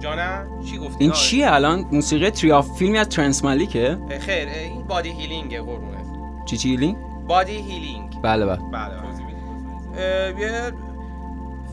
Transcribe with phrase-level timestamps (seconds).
[0.00, 4.48] جانم چی گفتی این؟ چیه الان؟ موسیقی Tree of Life ی از ترنس مالیکه خیر
[4.48, 6.06] این body healing ه قربونت.
[6.44, 6.96] چی چی لینک
[7.26, 8.58] body healing بله بله.
[8.72, 10.40] بله بله.
[10.40, 10.72] یه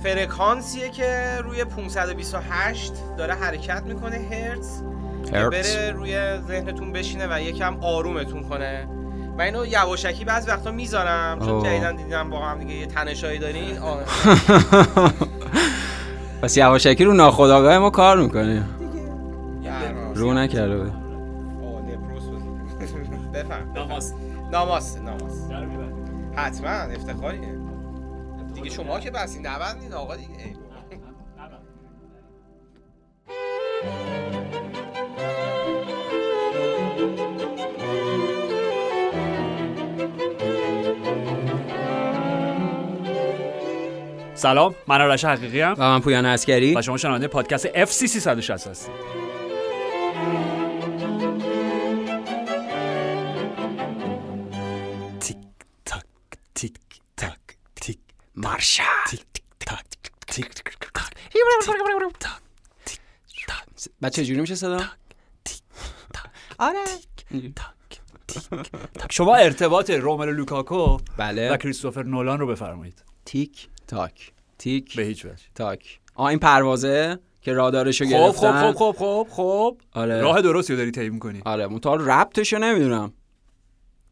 [0.03, 4.81] فرکانسیه که روی 528 داره حرکت می‌کنه هرتز.
[5.31, 8.87] بره روی ذهنتون بشینه و یکم آرومتون کنه.
[9.37, 11.39] و اینو یواشکی بعضی وقتا می‌ذارم.
[11.39, 11.63] چون.
[11.63, 13.77] جدیداً دیدم با هم دیگه یه تنشایی دارین.
[16.45, 18.63] پس یواشکی رو ناخودآگاه ما کار می‌کنه
[19.63, 19.71] یه
[20.15, 20.93] رو نکرده بود.
[23.33, 24.13] بفهم نماز
[24.51, 24.97] ناماس.
[24.97, 25.51] ناماس.
[26.35, 27.57] حتما افتخاریه.
[28.53, 30.55] دیگه شما که بس نبندین آقا دیگه.
[44.45, 45.75] سلام من آرش حقیقی ام.
[45.77, 48.95] و من پویان عسکری و شما شنونده پادکست FC 360 هستید.
[55.19, 55.37] تیک
[55.85, 56.03] تاک
[56.55, 56.73] تیک
[57.17, 57.39] تاک
[57.75, 57.99] تیک
[58.35, 59.21] مارشا تیک
[59.59, 59.85] تاک
[60.27, 60.75] تیک تاک
[64.01, 64.79] بچه چجوری میشه صدا؟
[66.59, 66.79] آره.
[69.09, 73.03] شما ارتباط روملو لوکاکو و بله کریستوفر نولان رو بفرمایید.
[73.25, 74.34] تیک تاک.
[74.57, 74.95] تیک.
[74.95, 75.35] به هیچ وجه.
[75.55, 75.99] تاک.
[76.15, 78.71] آه این پروازه که رادارشو خب گرفتن.
[78.71, 80.21] خب خب خب خب آره.
[80.21, 81.41] راه درستی رو داری طی می‌کنی.
[81.45, 83.13] آره مطال ربطشو نمی‌دونم.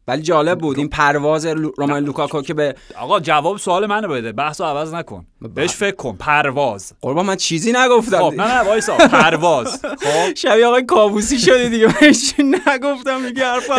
[0.08, 0.78] ولی جالب بود.
[0.78, 1.70] این پرواز لو...
[1.78, 4.32] رومن لوکاکو که به آقا جواب سوال منو بده.
[4.32, 5.26] بحث رو عوض نکن.
[5.54, 6.16] بهش فکر کن.
[6.16, 6.92] پرواز.
[7.00, 8.30] قربان من چیزی نگفتم.
[8.30, 8.96] خب نه نه وایسا.
[8.96, 9.80] پرواز.
[10.04, 10.34] خب.
[10.34, 11.88] شبیه آقای کابوسی شدی دیگه.
[12.00, 13.70] هیچی نگفتم دیگه حرف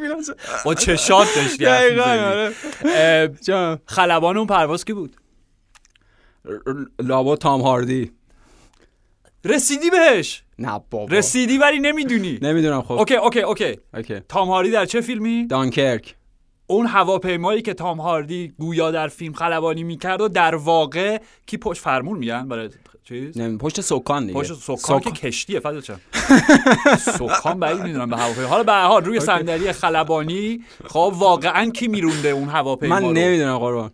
[0.00, 0.36] نزد.
[0.64, 2.04] با چشات داشتی حرف دقیقاً.
[2.04, 2.52] آره.
[3.86, 5.16] خلبان اون پرواز کی بود؟
[7.02, 8.12] لابد تام هاردی.
[9.44, 10.42] رسیدی بهش.
[10.60, 11.16] نه بابا.
[11.16, 12.38] رسیدی ولی نمی‌دونی.
[12.42, 12.92] نمی‌دونم خب.
[12.92, 13.78] OK OK OK.
[13.94, 14.20] OK.
[14.28, 16.16] تام هاردی در چه فیلمی؟ دانکرک.
[16.66, 21.82] اون هواپیمایی که تام هاردی گویا در فیلم خلبانی می‌کرد و در واقع کی پشت
[21.82, 22.68] فرمون میگن برای
[23.04, 24.38] چیز؟ نمی پشت سکان دیگه.
[24.40, 26.00] پشت سکان که کشتیه فضل چم
[26.98, 28.46] سکان بعید می‌دونم به هواپیما.
[28.48, 33.90] حالا به حال روی صندلی خلبانی خب واقعا کی میرونده اون هواپیما من نمی‌دونم قربان.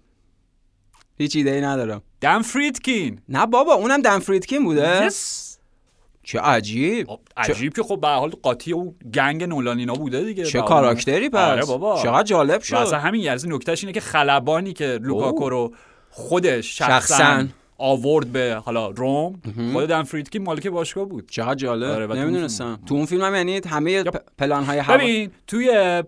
[1.19, 2.03] هیچ ایده ای ندارم.
[2.21, 3.21] دم فریدکین.
[3.29, 5.07] نه بابا اونم دن فریدکین بوده.
[5.07, 5.46] یس.
[6.27, 7.09] چه عجیب.
[7.09, 10.45] خب، عجیب که خب به حال قاطی اون گنگ نولانینا بوده دیگه.
[10.45, 11.39] چه کاراکتری پس.
[11.39, 12.03] آره بابا.
[12.03, 12.77] چقدر جالب شد.
[12.77, 15.49] همین یعنی نکتهش اینه که خلبانی که لوکاکو.
[15.49, 15.75] رو
[16.11, 17.45] خودش شخصا.
[17.79, 19.41] آورد به حالا روم
[19.73, 21.31] خود دن فریدکین مالک باشگاه بود.
[21.31, 21.91] چقدر جالب.
[21.91, 22.81] آره، نمی‌دونستم.
[22.87, 24.05] تو اون فیلم هم یعنی همه
[24.39, 26.03] پلان های ببین توی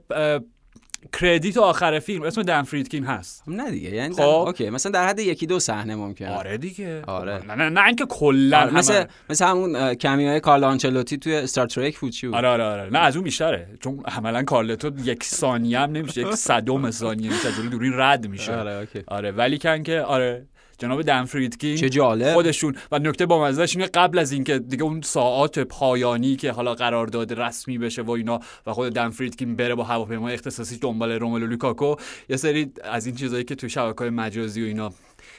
[1.20, 3.42] credit آخر فیلم اسم دن فریدکین هست.
[3.47, 4.20] نه دیگه یعنی خب.
[4.22, 6.31] OK مثلا در حد یکی دو صحنه ممکنه.
[6.31, 7.03] آره دیگه.
[7.03, 7.47] آره.
[7.47, 9.06] نه نه نه اینکه کلا آره، مثل همه.
[9.31, 12.91] مثل همون cameo ی کارل آنچلوتی توی استار ترک بود چی بود؟ آره آره آره.
[12.91, 13.69] نه از اون بیشتره.
[13.81, 18.54] چون عملا کارلتو یک ثانیه هم نمیشه یک صدم ثانیه میشه جلوی دوربین رد میشه.
[18.56, 19.02] آره OK.
[19.06, 20.47] آره ولی کن که آره.
[20.78, 22.34] جناب دن فریدکین چه جالب.
[22.34, 22.76] خودشون.
[22.92, 27.78] و نکته با اینه قبل از اینکه دیگه اون ساعات پایانی که حالا قرارداد رسمی
[27.78, 31.96] بشه و اینا و خود دن فریدکین بره با هواپیمای اختصاصی دنبال روملو لوکاکو
[32.28, 34.92] یه سری از این چیزایی که تو شبکه‌های مجازی و اینا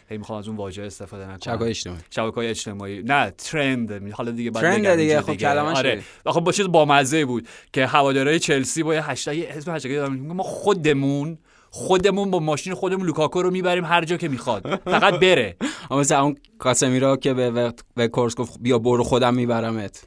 [0.09, 1.37] هی می‌خوام از اون واژه استفاده نکنم.
[1.37, 1.99] شبکه‌های اجتماعی.
[2.09, 3.03] شبکه‌های اجتماعی.
[3.03, 4.11] نه trend.
[4.11, 5.91] حالا دیگه بعد trend بگم دیگه، اینجا خب کلمه‌ش آره.
[5.95, 6.03] دیگه.
[6.25, 9.97] و خب با چیز بامزه بود که هوادارهای چلسی با یه هشتگ اسم هشتگ.
[9.97, 11.37] ما خودمون
[11.69, 14.75] خودمون با ماشین خودمون لوکاکو رو می‌بریم هر جا که می‌خواد.
[14.85, 15.55] فقط بره.
[15.91, 20.03] اما مثلا اون کاسمیرا که به به, کروس گفت بیا برو خودم میبرمت.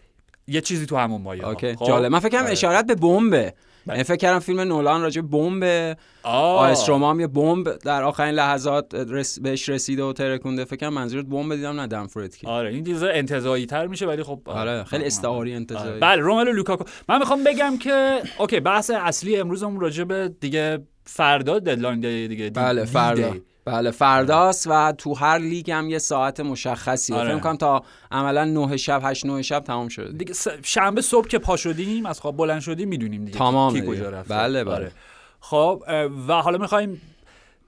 [0.46, 1.48] یه چیزی تو همون مایه.
[1.48, 1.74] okay.
[1.74, 2.12] خب؟ جالب.
[2.12, 2.52] من فکر کردم آره.
[2.52, 3.54] اشارت به بمبه.
[3.86, 6.58] یعنی فکر کردم فیلم نولان راجع بمب آه.
[6.58, 9.40] AS روما هم یه بمب در آخرین لحظات رس...
[9.40, 10.64] بهش رسیده و ترکونده.
[10.64, 14.22] فکر کنم منظورت بمب دیدم نه دن فریدکین آره این چیزا انتزاعی تر میشه ولی
[14.22, 16.00] خب آره خیلی استعاری انتزاعی آره.
[16.00, 16.84] بله روملو لوکاکو.
[17.08, 22.44] من می‌خوام بگم که okay بحث اصلی امروزمون راجع به دیگه فردا deadline day دیگه
[22.44, 23.34] دی- بله فردا.
[23.64, 27.28] بله فرداست و تو هر لیگ هم یه ساعت مشخصی آره.
[27.30, 31.38] فکر کنم تا عملا 9 شب 8 9 شب تمام شده دیگه شنبه صبح که
[31.38, 33.92] پا شدیم از خواب بلند شدیم می‌دونیم دیگه تمام کی دیگه.
[33.92, 34.74] کجا رفته بله، بله.
[34.74, 34.92] آره.
[35.40, 37.00] خب اه، و حالا می‌خوایم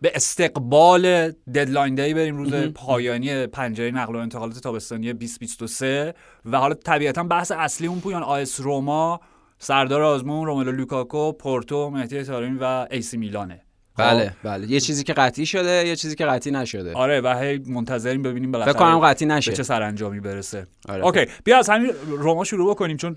[0.01, 6.15] به استقبال deadline day بریم روز پایانی پنجره نقل و انتقالات تابستانی 2023
[6.45, 9.21] و حالا طبیعتا بحث اصلی اون پویان AS روما
[9.59, 13.61] سردار آزمون روملو لوکاکو پورتو مهدی طارمی و AC میلانه.
[13.97, 14.71] خب؟ بله بله.
[14.71, 16.93] یه چیزی که قطعی شده یه چیزی که قطعی نشده.
[16.93, 20.67] آره و هی منتظریم ببینیم بالاخره فکر کنم قطعی به نشه چه سرانجامی برسه.
[20.89, 21.05] آره.
[21.05, 23.17] okay بیا از همین روما شروع بکنیم چون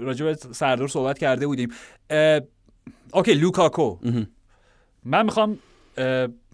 [0.00, 1.68] راجع به سردار صحبت کرده بودیم.
[3.12, 3.98] okay لوکاکو.
[5.04, 5.58] من می‌خوام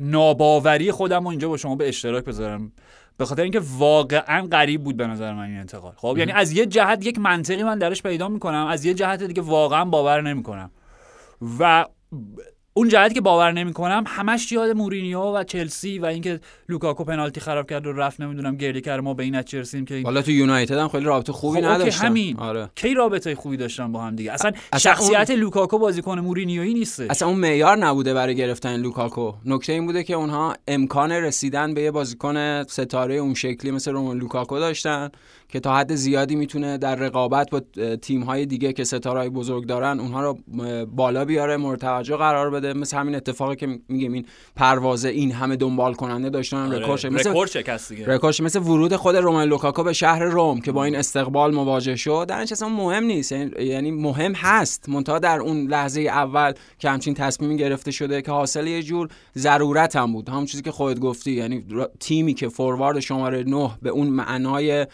[0.00, 2.72] ناباوری خودم رو اینجا با شما به اشتراک بذارم.
[3.16, 5.92] به خاطر اینکه واقعا غریب بود به نظر من این انتقال.
[5.96, 9.42] خب یعنی از یه جهت یک منطقی من درش پیدا می‌کنم از یه جهت دیگه
[9.42, 10.70] واقعا باور نمی‌کنم.
[11.58, 11.86] و
[12.74, 17.70] اون جهتی که باور نمی‌کنم همش یاد مورینیو و چلسی و اینکه لوکاکو پنالتی خراب
[17.70, 19.00] کرد و رفت نمی‌دونم گریه کرد.
[19.00, 22.06] ما به این نتیجه که حالا تو یونایتد هم خیلی رابطه خوبی خب نداشتن.
[22.06, 22.36] همین.
[22.36, 22.70] آره.
[22.74, 27.28] کی رابطه خوبی داشتن با هم دیگه؟ اصلا, اصلا شخصیت لوکاکو بازیکن مورینیویی نیستش اصلا
[27.28, 29.32] اون معیار نبوده برای گرفتن لوکاکو.
[29.44, 34.18] نکته این بوده که اونها امکان رسیدن به یه بازیکن ستاره اون شکلی مثل روملو
[34.18, 35.10] لوکاکو داشتن
[35.48, 37.60] که تا حد زیادی می‌تونه در رقابت با
[38.02, 40.38] تیم های دیگه که ستاره بزرگ دارن اونها رو
[40.86, 42.61] بالا بیاره مورد توجه قرار بده.
[42.66, 44.26] مثل همین اتفاقی که میگیم این
[44.56, 47.06] پروازه این همه دنبال کننده داشتن آره، رکورد.
[47.06, 48.06] مثل رکورد شکست دیگه.
[48.06, 48.42] رکورد.
[48.42, 52.26] مثل ورود خود روملو لوکاکو به شهر روم که با این استقبال مواجه شد.
[52.28, 53.32] در اصلا مهم نیست.
[53.32, 54.88] یعنی- یعنی مهم هست.
[54.88, 59.96] منتها در اون لحظه اول که همچین تصمیمی گرفته شده که حاصل یه جور ضرورت
[59.96, 60.28] هم بود.
[60.28, 61.32] همون چیزی که خودت گفتی.
[61.32, 61.64] یعنی
[62.00, 64.86] تیمی که فوروارد شماره 9 به اون معنای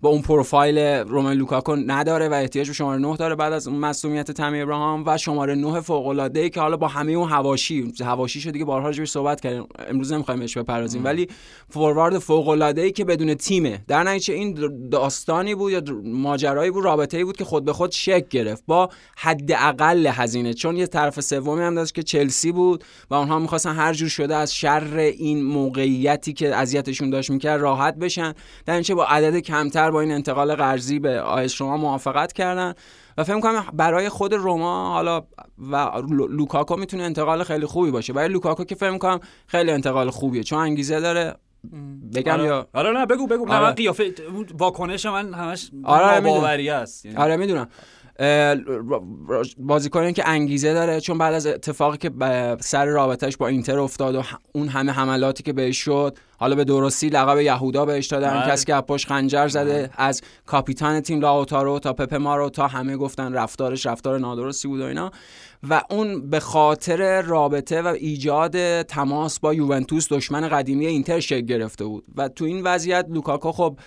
[0.00, 0.78] با اون پروفایل
[1.08, 5.02] رومن لوکاکو نداره و احتیاج به شماره 9 داره بعد از اون مسئولیت تامی ابراهام
[5.06, 8.86] و شماره 9 فوق العاده که حالا با همه اون حواشی حواشی شو دیگه بارها
[8.86, 9.66] راجعش صحبت کردیم.
[9.88, 11.04] امروز نمی‌خوایم بهش بپردازیم.
[11.04, 11.28] ولی
[11.68, 13.84] فوروارد فوق العاده ای که بدون تیمه.
[13.88, 18.28] در نتیجه این داستانی بود یا ماجرایی بود رابطه‌ای بود که خود به خود شک
[18.28, 20.54] گرفت با حداقل هزینه.
[20.54, 24.36] چون یه طرف سومی هم داشت که چلسی بود و اونها می‌خواستن هر جور شده
[24.36, 28.34] از شر این موقعیتی که اذیتشون داشت می‌کرد راحت بشن.
[28.66, 32.74] در با عدد کمتر با این انتقال قرضی به AS روما موافقت کردن.
[33.18, 35.22] و فکر کنم برای خود روما حالا
[35.58, 35.76] و
[36.10, 38.12] لو- لوکاکو می‌تونه انتقال خیلی خوبی باشه.
[38.12, 40.42] برای لوکاکو که فکر کنم خیلی انتقال خوبیه.
[40.42, 41.34] چون انگیزه داره.
[42.14, 42.44] بگم آره.
[42.44, 43.44] یا آره نه بگو بگو.
[43.46, 43.64] نه آره.
[43.64, 44.14] من قیافه
[44.58, 46.20] واکنش من همش آره،.
[46.20, 47.16] باوری است یعنی.
[47.16, 47.68] آره می‌دونم.
[49.58, 52.10] بازیکنی که انگیزه داره چون بعد از اتفاقی که
[52.60, 54.22] سر رابطهش با اینتر افتاد و
[54.52, 58.52] اون همه حملاتی که بهش شد حالا به درستی لقب یهودا بهش دادن بله.
[58.52, 63.32] کسی که پشت خنجر زده از کاپیتان تیم لاوتارو تا پپ مارو تا همه گفتن
[63.32, 65.10] رفتارش رفتار نادرستی بود و اینا.
[65.68, 71.84] و اون به خاطر رابطه و ایجاد تماس با یوونتوس دشمن قدیمی اینتر شکل گرفته
[71.84, 72.04] بود.
[72.16, 73.78] و تو این وضعیت لوکاکو خب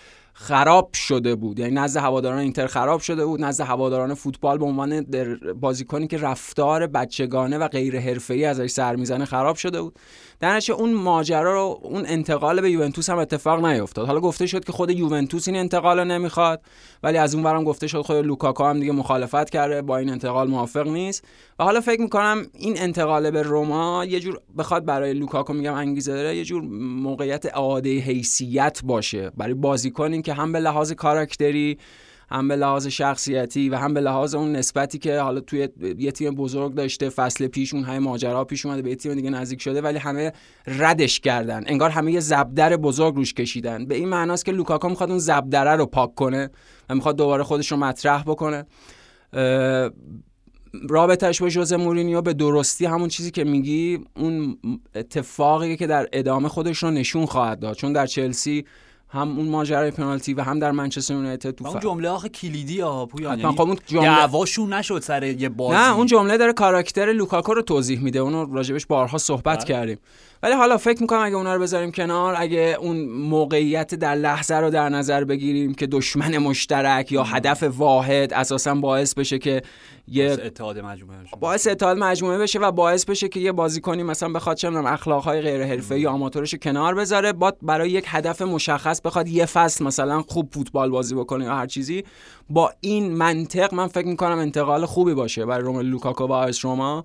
[0.41, 1.59] خراب شده بود.
[1.59, 5.05] یعنی نزد هواداران اینتر خراب شده بود نزد هواداران فوتبال به عنوان
[5.59, 9.99] بازیکنی که رفتار بچگانه و غیر حرفه‌ای ازش سر می‌زنه خراب شده بود.
[10.39, 14.07] در اون ماجرا رو اون انتقال به یوونتوس هم اتفاق نیفتاد.
[14.07, 16.61] حالا گفته شد که خود یوونتوس این انتقال رو نمی‌خواد
[17.03, 20.47] ولی از اون برم گفته شد خود لوکاکو هم دیگه مخالفت کرده با این انتقال
[20.47, 21.23] موافق نیست.
[21.59, 26.13] و حالا فکر می‌کنم این انتقال به روما یه جور بخواد برای لوکاکو میگم انگیزه
[26.13, 29.31] داره یه جور موقعیت اعاده حیثیت باشه.
[29.37, 31.77] برای بازیکنی که هم به لحاظ کاراکتری
[32.31, 36.35] هم به لحاظ شخصیتی و هم به لحاظ اون نسبتی که حالا توی یه تیم
[36.35, 39.97] بزرگ داشته فصل پیش اون های ماجرا پیش اومده به تیم دیگه نزدیک شده ولی
[39.97, 40.33] همه
[40.67, 41.63] ردش کردن.
[41.67, 43.85] انگار همه یه زبدر بزرگ روش کشیدن.
[43.85, 46.49] به این معناست که لوکاکو می‌خواد اون زبدره رو پاک کنه
[46.89, 48.65] و می‌خواد دوباره خودش رو مطرح بکنه.
[50.89, 54.57] رابطش با ژوزه مورینیو به درستی همون چیزی که میگی اون
[54.95, 57.75] اتفاقی که در ادامه خودش رو نشون خواهد داد.
[57.75, 58.65] چون در چلسی
[59.11, 61.79] هم اون ماجرای پنالتی و هم در منچستر یونایتد تو اون.
[61.79, 65.95] جمله آخه کلیدی ها پویان یعنی خب اون جمله دعواشون نشد سر یه بازی نه
[65.95, 69.67] اون جمله داره کاراکتر لوکاکو رو توضیح میده اونو راجبش بارها صحبت بله.
[69.67, 69.97] کردیم
[70.43, 74.69] ولی حالا فکر می‌کنم اگه اونا رو بذاریم کنار اگه اون موقعیت در لحظه رو
[74.69, 79.61] در نظر بگیریم که دشمن مشترک یا هدف واحد اساسا باعث بشه که
[80.07, 81.37] یه باعث اتحاد مجموعه شد.
[81.39, 85.41] باعث اتحاد مجموعه بشه و باعث بشه که یه بازیکنی مثلا بخواد چه می‌دونم اخلاقهای
[85.41, 89.85] غیر حرفه‌ای یا آماتورش رو کنار بذاره با برای یک هدف مشخص بخواد یه فصل
[89.85, 92.03] مثلا خوب فوتبال بازی بکنه یا هر چیزی
[92.49, 97.03] با این منطق من فکر می‌کنم انتقال خوبی باشه برای روملو لوکاکو و AS روما.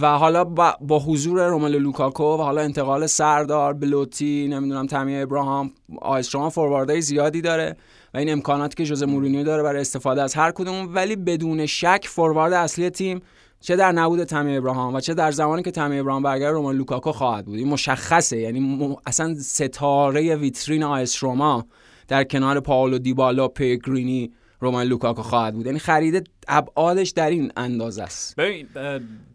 [0.00, 5.70] و حالا با, با حضور روملو لوکاکو و حالا انتقال سردار بلوتی نمی‌دونم تامی ابراهام
[6.02, 7.76] AS روما فورواردهای زیادی داره
[8.14, 10.94] و این امکاناتی که ژوزه مورینیو داره برای استفاده از هر کدوم.
[10.94, 13.20] ولی بدون شک فوروارد اصلی تیم
[13.60, 17.12] چه در نبود تامی ابراهام و چه در زمانی که تامی ابراهام برگرده روملو لوکاکو
[17.12, 17.58] خواهد بود.
[17.58, 18.38] این مشخصه.
[18.38, 18.96] یعنی م...
[19.06, 21.66] اصلا ستاره ویترین AS روما
[22.08, 25.66] در کنار پاولو دیبالا پیگرینی رومان لوکاکو خواهد بود.
[25.66, 28.36] یعنی خرید ابعادش در این اندازه است.
[28.36, 28.68] ببین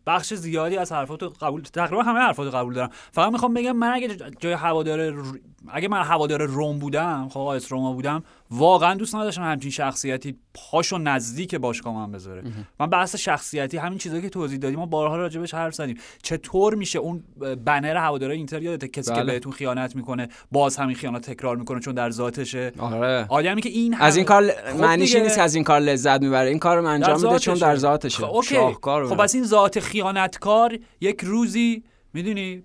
[0.07, 2.89] بخش زیادی از حرفاتو قبول تقریبا همه حرفاتو قبول دارم.
[3.11, 5.23] فقط می‌خوام بگم من اگه جای هوادار ر-
[5.69, 10.97] اگه من هوادار روم بودم خب آیس روما بودم واقعا دوست نداشتم همچین شخصیتی پاشو
[10.97, 12.43] نزدیک باشگاه من بذاره.
[12.79, 15.97] من بحث شخصیتی همین چیزایی که توضیح دادیم ما بارها راجبش حرف زدیم.
[16.23, 17.23] چطور میشه اون
[17.65, 19.33] بنر هوادارهای اینتر یادته؟ کسی که بله.
[19.33, 22.71] بهتون خیانت می‌کنه باز همین خیانت تکرار می‌کنه چون در ذاتشه.
[22.79, 23.25] آره.
[23.29, 26.49] آدمی که این از این کار خب معنیش نیست که از این کار لذت می‌بره.
[26.49, 28.25] این کار رو انجام میده چون در ذاتشه.
[28.25, 28.41] خب
[28.81, 32.63] خب از این ذات خیانتکار یک روزی می‌دونی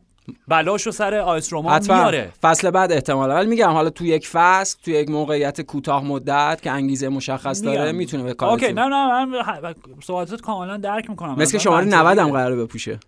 [0.49, 2.33] بلاشو سر آیس روما میاره.
[2.43, 3.35] فصل بعد احتمالا.
[3.35, 7.85] ولی میگم حالا تو یک فصل تو یک موقعیت کوتاه مدت که انگیزه مشخص داره
[7.85, 7.95] میگم.
[7.99, 8.73] می‌تونه به کار اوکی.
[8.73, 11.35] نه نه من صحبتت کاملا درک می‌کنم.
[11.39, 13.01] مثل شماره 90 هم قراره بپوشه.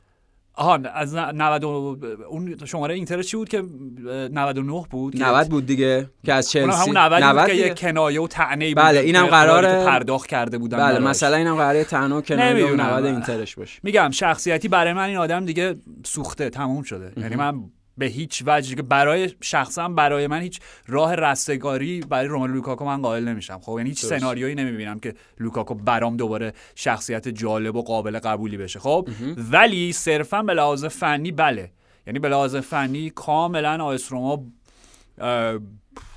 [0.59, 1.97] آها از ن- 90 و-
[2.29, 3.65] اون شماره اینتر چی بود که اه،
[4.29, 7.55] 99 بود که 90 بود دیگه که از چلسی همون 90 بود که.
[7.55, 10.99] یک کنایه و طعنه بله، اینم قراره- پرداخت کرده بودن بله.
[10.99, 12.81] مثلا اینم قراره کنایه و نمی‌دونم.
[12.87, 15.75] 90 اینترش باشه میگم شخصیتی برای من این آدم دیگه
[16.05, 17.55] سوخته تموم شده یعنی من
[17.99, 18.75] به هیچ وجه.
[18.75, 23.59] که برای شخصا برای من هیچ راه رستگاری برای روملو لوکاکو من قائل نمیشم.
[23.59, 24.19] خب یعنی هیچ درست.
[24.19, 28.78] سناریویی نمی‌بینم که لوکاکو برام دوباره شخصیت جالب و قابل قبولی بشه.
[28.78, 29.09] خب
[29.50, 31.71] ولی صرفا به لحاظ فنی بله.
[32.07, 34.45] یعنی به لحاظ فنی کاملا AS روما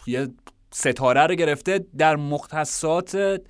[0.08, 0.28] یه
[0.72, 3.42] ستاره رو گرفته در مختصات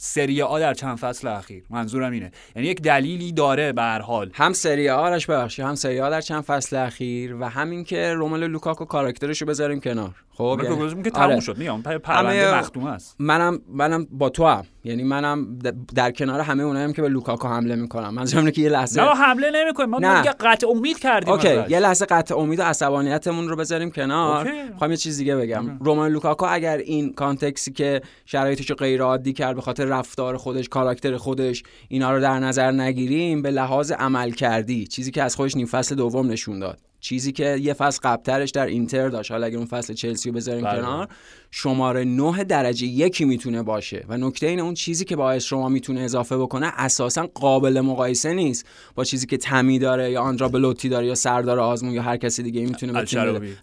[0.00, 1.64] سری آ در چند فصل اخیر.
[1.70, 2.30] منظورم اینه.
[2.56, 4.30] یعنی یک دلیلی داره به هر حال.
[4.34, 8.48] هم سری آرش ببخشید هم سری آ در چند فصل اخیر و همین که روملو
[8.48, 10.14] لوکاکو کاراکترشو بذاریم کنار.
[10.34, 11.10] خب یعنی- که آره.
[11.10, 11.58] تموم شد.
[11.58, 13.16] میگم پر- پرونده مختومه است.
[13.18, 15.58] منم منم با تو هم یعنی منم
[15.94, 19.14] در کنار همه اونایم که به لوکاکو حمله می‌کنم منظورم اینه که یه لحظه نه
[19.14, 20.18] حمله نمی‌کنیم ما نه.
[20.18, 21.70] دیگه قطع امید کردیم okay ازش.
[21.70, 24.52] یه لحظه قطع امید و عصبانیتمون رو بذاریم کنار.
[24.72, 29.02] می‌خوام یه چیز دیگه بگم روملو لوکاکو اگر این context ی که شرایطش رو غیر
[29.02, 33.92] عادی کرد به خاطر رفتار خودش کاراکتر خودش اینا رو در نظر نگیریم به لحاظ
[33.92, 38.00] عمل کردی چیزی که از خودش نیم فصل دوم نشون داد چیزی که یه فصل
[38.02, 40.80] قبلترش در اینتر داشت حالا اگه اون فصل چلسی رو بذاریم بله.
[40.80, 41.08] کنار
[41.50, 45.68] شماره نه درجه یکی می‌تونه باشه و نکته اینه اون چیزی که به AS روما
[45.68, 50.88] می‌تونه اضافه بکنه اساسا قابل مقایسه نیست با چیزی که تمی داره یا آندرا بلوتی
[50.88, 52.98] داره یا سردار آزمون یا هر کسی دیگه می‌تونه.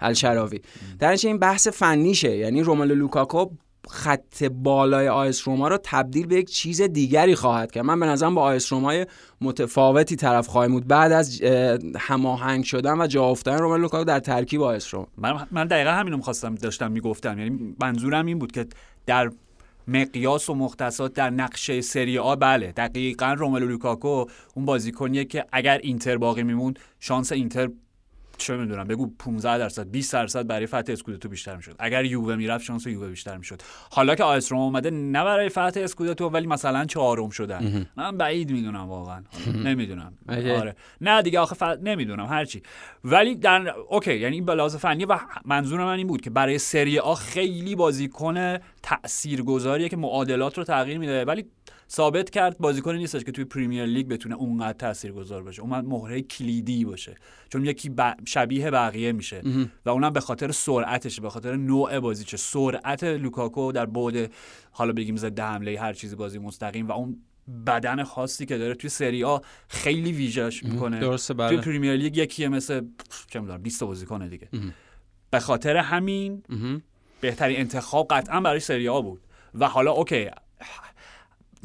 [0.02, 0.62] الشراوی.
[1.00, 3.46] در این بحث فنیشه یعنی روملو لوکاکو
[3.90, 7.86] خط بالای AS روما رو تبدیل به یک چیز دیگری خواهد کرد.
[7.86, 9.06] من به نظرم با AS رومای
[9.42, 10.88] متفاوتی طرف خواهیم بود.
[10.88, 15.08] بعد از اه، هماهنگ شدن و جا افتادن روملو لوکاکو در ترکیب AS روما.
[15.18, 17.40] من من دقیقا همینو می‌خواستم داشتم می‌گفتم.
[17.40, 18.66] یعنی منظورم این بود که
[19.06, 19.32] در
[19.88, 24.26] مقیاس و مختصات در نقشه سری آ بله دقیقا روملو لوکاکو
[24.56, 27.70] اون بازیکنیه که اگر اینتر باقی میموند شانس اینتر
[28.38, 31.76] چه می‌دونم بگو 15 درصد 20 درصد برای فتح اسکودتو بیشتر می‌شد.
[31.80, 33.62] اگر یووه می‌رفت شانس یووه بیشتر می‌شد.
[33.92, 37.86] حالا که آ اس روما اومده نه برای فتح اسکودتو ولی مثلا چهارم شدن.
[37.96, 39.24] من بعید می‌دونم واقعا.
[39.64, 40.14] نمی‌دونم.
[40.30, 40.76] آره.
[41.02, 41.64] نه دیگه آخه ف...
[41.64, 42.62] نمی‌دونم هرچی
[43.04, 46.58] ولی در okay یعنی این به لحاظ فنی و منظور من این بود که برای
[46.58, 51.26] سری آ خیلی بازیکن تاثیرگذاریه که معادلات رو تغییر میده.
[51.26, 51.46] ولی
[51.90, 56.86] ثابت کرد بازیکنی نیستش که توی پریمیر لیگ بتونه اونقدر تاثیرگذار باشه اون مهره کلیدی
[56.86, 57.16] باشه.
[57.50, 58.16] چون یکی ب...
[58.26, 59.42] شبیه بقیه میشه
[59.86, 62.38] و اونم به خاطر سرعتشه به خاطر نوع بازیشه.
[62.38, 64.32] سرعت لوکاکو در بعد
[64.72, 67.18] حالا بگیم ضد حمله هر چیزی بازی مستقیم و اون
[67.68, 69.38] بدن خاصی که داره توی سری آ
[69.68, 71.00] خیلی ویژش می‌کنه.
[71.00, 71.62] درسته توی بله.
[71.62, 72.82] پریمیر لیگ یکیه مثل
[73.30, 74.50] چه می‌دونم 20 تا بازیکن دیگه.
[75.30, 76.82] به خاطر همین مهم.
[77.22, 79.22] بهترین انتخاب قطعا برای سری آ بود.
[79.54, 80.30] و حالا اوکی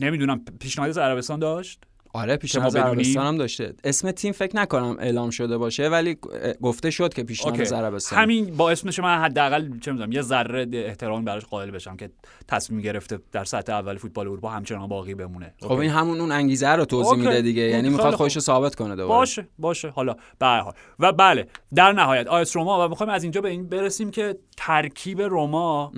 [0.00, 1.80] نمی‌دونم پیشنهاد از عربستان داشت
[2.12, 2.78] آره پیشنهاد.
[2.78, 6.16] عربستان هم داشته اسم تیم فکر نکنم اعلام شده باشه ولی
[6.62, 7.60] گفته شد که پیشنهاد.
[7.60, 11.96] از عربستان همین باعث میشه من حداقل چه می‌دونم یه ذره احترام براش قائل بشم
[11.96, 12.10] که
[12.48, 15.72] تصمیم گرفته در سطح اول فوتبال اروپا همچنان باقی بمونه خب.
[15.72, 17.18] این همون اون انگیزه رو توضیح.
[17.18, 18.14] میده دیگه یعنی می‌خواد.
[18.14, 22.41] خودش رو ثابت کنه دوباره باشه باشه حالا به حال و بله در نهایت آ
[22.41, 25.92] اس روما و می‌خوایم از اینجا به این برسیم که ترکیب روما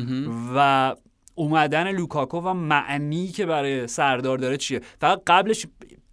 [0.57, 0.95] و
[1.35, 5.67] اومدن لوکاکو و معنی که برای سردار داره چیه؟ فقط قبلش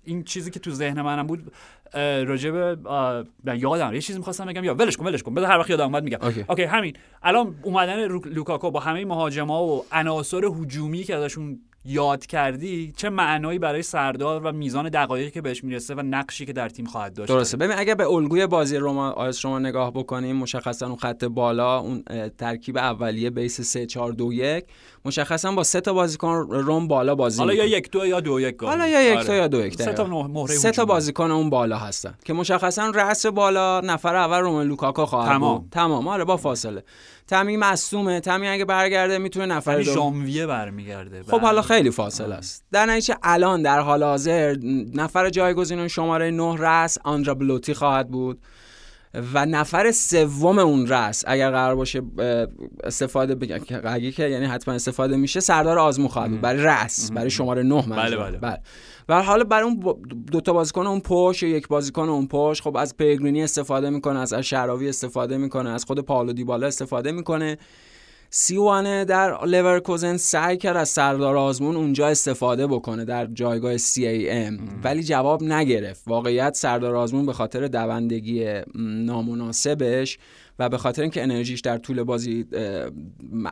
[0.04, 1.52] این چیزی که تو ذهن منم بود
[1.96, 4.64] نه، یادم یه چیزی می‌خواستم بگم.
[4.64, 5.34] یا ولش کن ولش کن.
[5.34, 6.18] بذار هر وقت یادم اومد میگم.
[6.22, 6.46] okay.
[6.50, 6.94] okay همین.
[7.24, 13.60] الان اومدن لوکاکو با همه مهاجما و عناصر هجومی که ازشون یاد کردی چه معنایی
[13.60, 17.30] برای سردار و میزان دقایقی که بهش می‌رسه و نقشی که در تیم خواهد داشت
[17.30, 21.80] درسته ببین اگر به الگوی بازی روما آیس روما نگاه بکنیم مشخصا اون خط بالا
[21.80, 22.04] اون
[22.38, 24.66] ترکیب اولیه بیس 3 4 2 1
[25.06, 27.66] مشخصا با سه تا بازیکن روم بالا بازی حالا یا.
[27.66, 28.64] یک دو یا دو یک.
[28.64, 29.28] حالا یا یک آره.
[29.28, 30.86] تا یا دو یک سه تا مهره سه تا.
[30.86, 35.58] بازیکن اون بالا هستن که مشخصا رأس بالا نفر اول رومن لوکاکو خواهد تمام.
[35.58, 36.84] بود تمام آره با فاصله
[37.30, 39.94] تمی مصومه تمی اگه برگرده می‌تونه نفر دوم.
[39.94, 41.24] ژانویه برمیگرده.
[41.24, 42.66] خب حالا خیلی فاصله است.
[42.72, 44.56] در نتیجه الان در حال حاضر
[44.94, 48.40] نفر جایگزین شماره 9 رأس آندرا بلوتی خواهد بود.
[49.34, 52.02] و نفر سوم اون رأس اگر قرار باشه
[52.84, 53.60] استفاده بگن
[54.12, 56.42] که یعنی حتما استفاده میشه سردار آزمون خواهد بود.
[56.42, 58.24] برای رأس برای شماره 9 منظورم.
[58.32, 58.38] بله.
[58.38, 58.60] بله.
[59.10, 60.00] و حالا برای اون با-
[60.32, 64.34] دو تا بازیکن اون پشت یک بازیکن اون پشت خب از پیگرینی استفاده می‌کنه از
[64.34, 67.58] شعراوی استفاده می‌کنه از خود پاولو دیبالا استفاده می‌کنه.
[68.30, 73.74] سیوانه در لورکوزن سعی کرد از سردار آزمون اونجا استفاده بکنه در جایگاه
[74.08, 76.08] ام ولی جواب نگرفت.
[76.08, 80.18] واقعیت سردار آزمون به خاطر دوندگی نامناسبش
[80.60, 82.46] و به خاطر اینکه انرژیش در طول بازی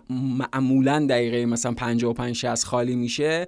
[0.10, 3.48] معمولا دقیقه مثلا 55 60 خالی میشه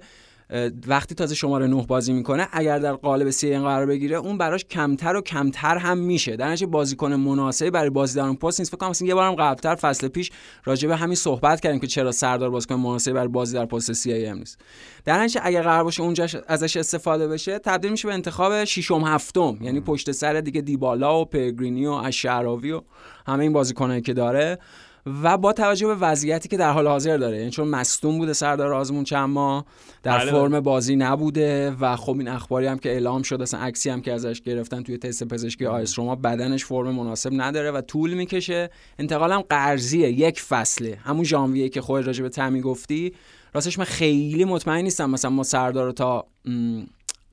[0.86, 4.64] وقتی تازه شماره 9 بازی می‌کنه اگر در قالب سی این قرار بگیره اون براش
[4.64, 6.36] کمتر و کمتر هم میشه.
[6.36, 8.70] در نتیجه بازیکن مناسبی برای بازی در اون پست نیست.
[8.70, 10.30] فکر کنم یه بارم قبلتر فصل پیش
[10.64, 14.12] راجع به همین صحبت کردیم که چرا سردار بازیکن مناسبی برای بازی در پست سی
[14.12, 14.60] ای ام نیست.
[15.04, 19.58] در نتیجه اگر قرار باشه اونجا ازش استفاده بشه تبدیل میشه به انتخاب ششم هفتم.
[19.60, 22.80] یعنی پشت سر دیگه دیبالا و پرگرینی و اشعراوی و
[23.26, 24.58] همه این بازیکنایی که داره.
[25.06, 28.72] و با توجه به وضعیتی که در حال حاضر داره یعنی چون مصدوم بوده سردار
[28.72, 29.64] آزمون چند ماه
[30.02, 33.90] در بله فرم بازی نبوده و خب این اخباری هم که اعلام شد اصلا عکسی
[33.90, 38.14] هم که ازش گرفتن توی تست پزشکی آیس روما بدنش فرم مناسب نداره و طول
[38.14, 38.70] می‌کشه.
[38.98, 40.98] انتقالم قرضیه یک فصله.
[41.04, 43.12] همون ژانویه که خود راجع به تمی گفتی.
[43.54, 46.26] راستش من خیلی مطمئن نیستم مثلا ما سردار رو تا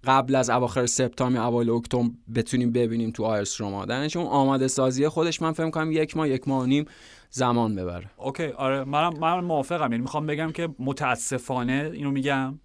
[0.07, 5.07] قبل از اواخر سپتامبر اوایل اکتبر بتونیم ببینیم تو آیس روما در اون آماده سازی
[5.07, 6.85] خودش من فکر کنم یک ماه یک ماه و نیم
[7.29, 8.09] زمان ببره.
[8.17, 9.91] اوکی آره منم من موافقم.
[9.91, 12.59] یعنی می‌خوام بگم که متاسفانه اینو میگم.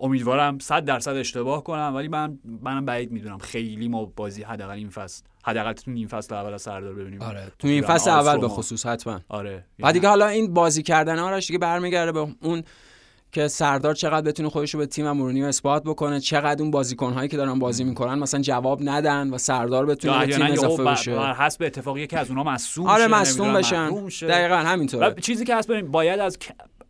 [0.00, 3.38] امیدوارم 100 درصد اشتباه کنم ولی من منم بعید می‌دونم.
[3.38, 7.22] خیلی ما بازی حداقل این فصل حداقل تو این فصل اول از سردار ببینیم.
[7.22, 9.20] آره تو این فصل اول به خصوص حتما.
[9.28, 12.62] آره بعد دیگه حالا این بازی کردن آرش دیگه برمیگرده به اون
[13.36, 17.28] که سردار چقدر بتونه خودش رو به تیم مورینیو اثبات بکنه چقدر اون بازیکن هایی
[17.28, 21.14] که دارن بازی می‌کنن مثلا جواب ندن و سردار بتونه به تیم اضافه بشه.
[21.14, 23.90] بر حسب اتفاقی که از اونها مصوم آره مصوم بشن.
[24.28, 25.14] دقیقاً همینطوره.
[25.14, 26.38] چیزی که هست باید از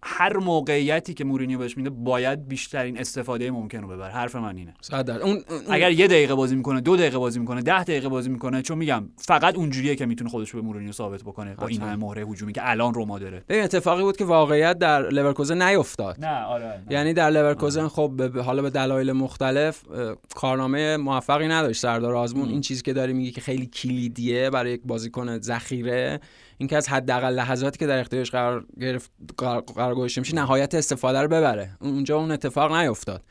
[0.07, 4.75] هر موقعیتی که مورینیو بهش میده باید بیشترین استفاده ممکن رو ببره حرف من اینه.
[5.09, 8.63] اون, اون اگر یه دقیقه بازی می‌کنه دو دقیقه بازی می‌کنه ده دقیقه بازی می‌کنه
[8.63, 12.27] چون میگم فقط اونجوریه که می‌تونه خودش به مورینیو ثابت بکنه با این همه مهره
[12.27, 13.45] هجومی که الان روما داره.
[13.49, 16.25] ببین اتفاقی بود که واقعیت در لورکوزن نیفتاد.
[16.25, 19.83] نه آره یعنی در لورکوزن خب به حالا به دلایل مختلف
[20.35, 22.49] کارنامه موفقی نداشت سردار آزمون.
[22.49, 26.21] این چیزی که داری میگه که خیلی کلیدیه برای یک بازیکن ذخیره.
[26.59, 29.11] اینکه از حداقل لحظاتی که در اختیارش قرار گرفت
[29.77, 31.71] قرار گذاشته میشه نهایت استفاده رو ببره.
[31.81, 33.23] اونجا اون اتفاق نیفتاد.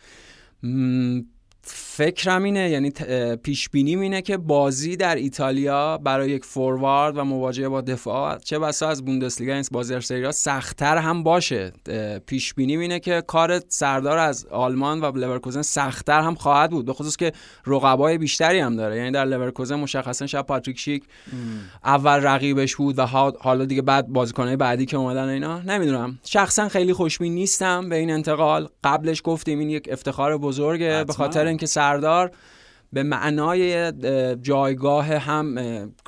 [1.98, 2.92] فکرم اینه یعنی
[3.44, 8.60] پیش بینی اینه که بازی در ایتالیا برای یک فوروارد و مواجهه با دفاع چه
[8.60, 11.74] بسا از بوندسلیگا این بازی در سری سختتر هم باشه.
[12.26, 16.94] پیش بینی اینه که کار سردار از آلمان و لورکوزن سختتر هم خواهد بود به
[16.94, 17.32] خصوص که
[17.68, 18.98] رقبای بیشتری هم داره.
[18.98, 21.04] یعنی در لورکوزن مشخصا شب پاتریک شیک
[21.84, 23.06] اول رقیبش بود و
[23.40, 25.60] حالا دیگه بعد بازیکنهای بعدی که اومدن اینا.
[25.60, 26.20] نمی‌دونم.
[26.24, 28.68] شخصا خیلی خوشبین نیستم به این انتقال.
[28.84, 32.32] قبلش گفتیم این یک افتخار بزرگه به خاطر اینکه سردار
[32.94, 33.92] به معنای
[34.42, 35.56] جایگاه هم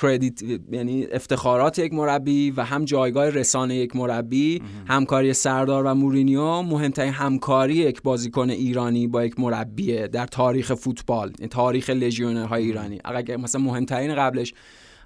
[0.02, 6.62] credit یعنی افتخارات یک مربی و هم جایگاه رسانه یک مربی همکاری سردار و مورینیو
[6.62, 13.00] مهمترین همکاری یک بازیکن ایرانی با یک مربیه در تاریخ فوتبال تاریخ لژیونرهای ایرانی.
[13.06, 14.54] اگر مثلا مهمترین قبلش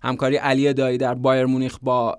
[0.04, 2.18] همکاری علی دایی در بایرن مونیخ با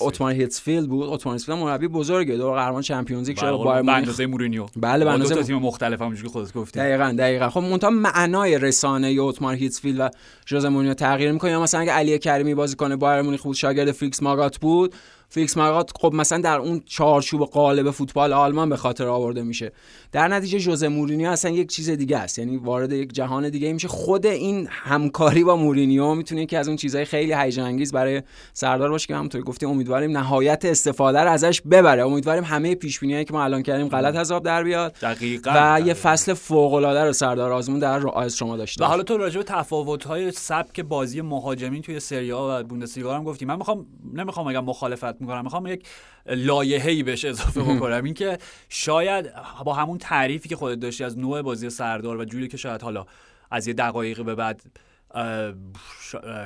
[0.00, 1.08] اتمار هیتسفیلد بود.
[1.08, 4.66] اتمار هیتسفیلد مربی بزرگه دور قهرمان چمپیونز لیگ بله، بایرن مونیخ مورینیو.
[4.76, 6.80] بله به اندازه تیم مختلف همونجوری که خودت گفتی.
[6.80, 7.50] دقیقاً دقیقاً.
[7.50, 10.10] خب منتها معنای رسانه اتمار هیتسفیلد و
[10.46, 11.50] ژوزه مورینیو تغییر می‌کنه.
[11.50, 14.94] یا مثلا اگه علی کریمی بازیکن بایرن مونیخ بود شاگرد فلیکس ماگات بود.
[15.32, 19.72] فلیکس ماگات خب مثلا در اون چارچوب قالب فوتبال آلمان به خاطر آورده میشه.
[20.12, 22.38] در نتیجه ژوزه مورینیو اصلا یک چیز دیگه است.
[22.38, 23.88] یعنی وارد یک جهان دیگه میشه.
[23.88, 28.90] خود این همکاری با مورینیو می‌تونه که از اون چیزهای خیلی هیجان انگیز برای سردار
[28.90, 32.06] باشه که همونطور گفتیم امیدواریم نهایت استفاده رو ازش ببره.
[32.06, 35.52] امیدواریم همه پیش بینیایی که ما الان کردیم غلط از آب در بیاد دقیقاً.
[35.56, 39.02] و یه فصل فوق العاده رو سردار آزمون در آ اس روما داشته و حالا
[39.02, 43.44] تو راجع به تفاوت های سبک بازی مهاجمین توی سری آ و بوندسلیگا هم گفتی.
[43.44, 45.44] من می‌خوام نمی‌خوام بگم مخالفت می‌کنم.
[45.44, 45.86] می‌خوام یک
[46.26, 48.04] لایحه‌ای بهش اضافه بکنم.
[48.04, 49.30] اینکه شاید
[49.64, 53.06] با همون تعریفی که خودت داشتی از نوع بازی سردار و جوری که شاید حالا
[53.50, 54.62] از یه دقایقی به بعد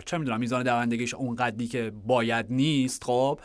[0.06, 3.40] چه می‌دونم میزان دوندگیش اونقدری که باید نیست خب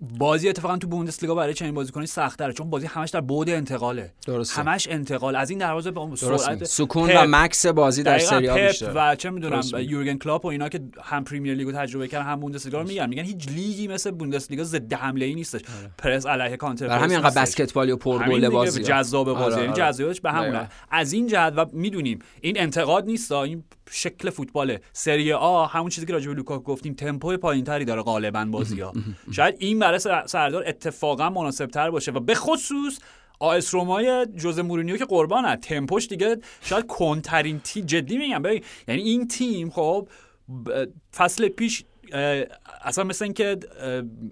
[0.00, 4.12] بازی اتفاقا تو بوندسلیگا برای چنین بازیکنی سخت‌تره چون بازی همش در بعد انتقاله.
[4.26, 4.62] درسته.
[4.62, 5.36] همش انتقال.
[5.36, 8.56] از این دروازه به سرعت سکون و مکس بازی در سری آ
[8.94, 12.80] و چه می‌دونم یورگن کلاپ و اینا که هم پریمیر لیگو تجربه کردن هم بوندسلیگا
[12.80, 13.08] رو میگن.
[13.08, 15.60] میگن هیچ لیگی مثل بوندسلیگا ضد حمله ای نیستش.
[15.60, 15.90] آره.
[15.98, 19.42] پرس علیه کانتر برای همین انقدر بسکتبالی و پرگل بازی جذاب بازی.
[19.42, 19.92] آره، یعنی آره.
[19.92, 20.68] جذابیتش به همونه.
[20.90, 24.78] از این جهت و می‌دونیم این انتقاد نیست این شکل فوتبال.
[24.92, 28.92] سری آ همون چیزی که راجع به لوکاکو گفتیم تمپو پایینتری داره غالبا بازی ها
[29.36, 32.98] شاید این برای سردار اتفاقا مناسب تر باشه و به خصوص
[33.38, 38.42] آ اس رومای ژوزه مورینیو که قربانه تمپوش دیگه شاید کندترین تیم جدی میگم
[38.88, 40.08] یعنی این تیم خب
[41.16, 41.84] فصل پیش
[42.84, 43.56] اصلا مثل اینکه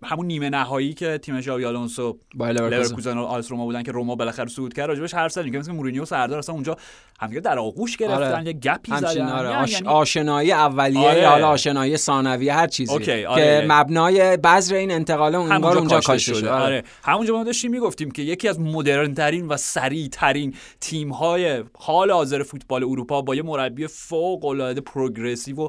[0.04, 3.92] همون نیمه نهایی که تیم ژاوی آلونسو با لورکوزن و آ اس روما بودن که
[3.92, 6.76] روما بالاخره صعود کرد راجبش حرف زدیم که مثل مورینیو سردار اصلا اونجا
[7.20, 8.46] همدیگه در آغوش گرفتن آره.
[8.46, 9.48] یه گپی زدن آره.
[9.48, 9.72] یعنی- آش...
[9.72, 11.20] یعنی- آشنایی اولیه آره.
[11.20, 13.42] یا حالا آشنایی ثانویه هر چیزی okay، آره.
[13.42, 16.64] که مبنای بذر این انتقال انگار همونجا اونجا کاشته شده آره.
[16.64, 16.82] آره.
[17.02, 22.10] همونجا ما داشتیم می‌گفتیم که یکی از مدرن ترین و سریع ترین تیم های حال
[22.10, 25.68] حاضر فوتبال اروپا با یه مربی فوق العاده progressive و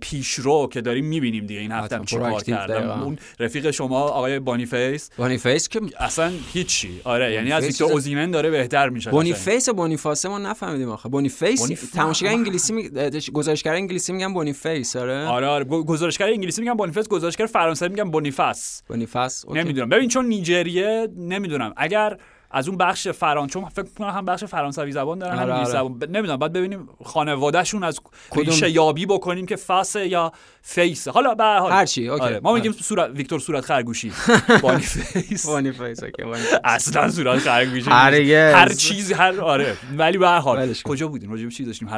[0.00, 1.60] پیشرو که داریم می‌بینیم دیگه.
[1.60, 3.02] این هفته هم حتما، چی کار proactive کردن دقیقاً.
[3.02, 7.00] اون رفیق شما آقای بانیفیس بونیفیس که اصلا هیچی.
[7.04, 11.08] آره یعنی از ویکتور اوزیمن داره بهتر میشه بونیفیس و بونیفاسه ما نفهمیدیم آخه.
[11.08, 12.90] بونیفیس بونیف- تماشاگر انگلیسی می...
[13.32, 15.26] گزارشگر انگلیسی میگن بونیفیس آره.
[15.26, 15.64] آره آره.
[15.64, 18.82] گ- گزارشگر انگلیسی میگن بونیفیس گزارشگر فرانسوی میگن بونیفاس.
[18.88, 19.58] بونیفاس okay.
[19.58, 19.88] نمی‌دونم.
[19.88, 21.72] ببین چون نیجریه نمی‌دونم.
[21.76, 22.16] اگر
[22.50, 25.76] از اون بخش فرانسه چون فکر کنم هم بخش فرانسوی زبان دارن هم آره، انگلیسی
[25.76, 25.80] آره.
[25.88, 30.32] زبان ب- نمی‌دونم بعد ببینیم خانوادهشون از کدوم؟ ریشه یابی بکنیم که فاسه یا
[30.62, 32.22] فیسه حالا به هر حال هرچی، okay.
[32.24, 32.40] آره.
[32.40, 32.82] ما میگیم آره.
[32.82, 34.12] صورت ویکتور صورت خرگوشی
[34.62, 36.54] بونیفیس بونیفیس okay بونیفیس.
[36.64, 37.90] اصلا صورت خرگوشی.
[37.90, 40.74] هر چیزی هر آره ولی به هر حال.
[40.84, 41.88] کجا بودیم راجع به چی داشتیم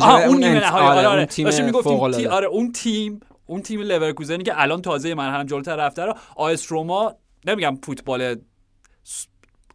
[0.00, 3.62] آها به اون نیمه نهایی آره، آره اون تیم داشتیم می‌گفتیم آره اون تیم اون
[3.62, 7.14] تیم لورکوزنی که الان تازه مرحله جلوتر رفته رو آ اس روما
[7.46, 8.36] نمیگم فوتبال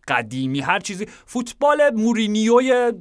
[0.10, 1.06] قدیمی هر چیزی.
[1.26, 2.92] فوتبال مورینیوی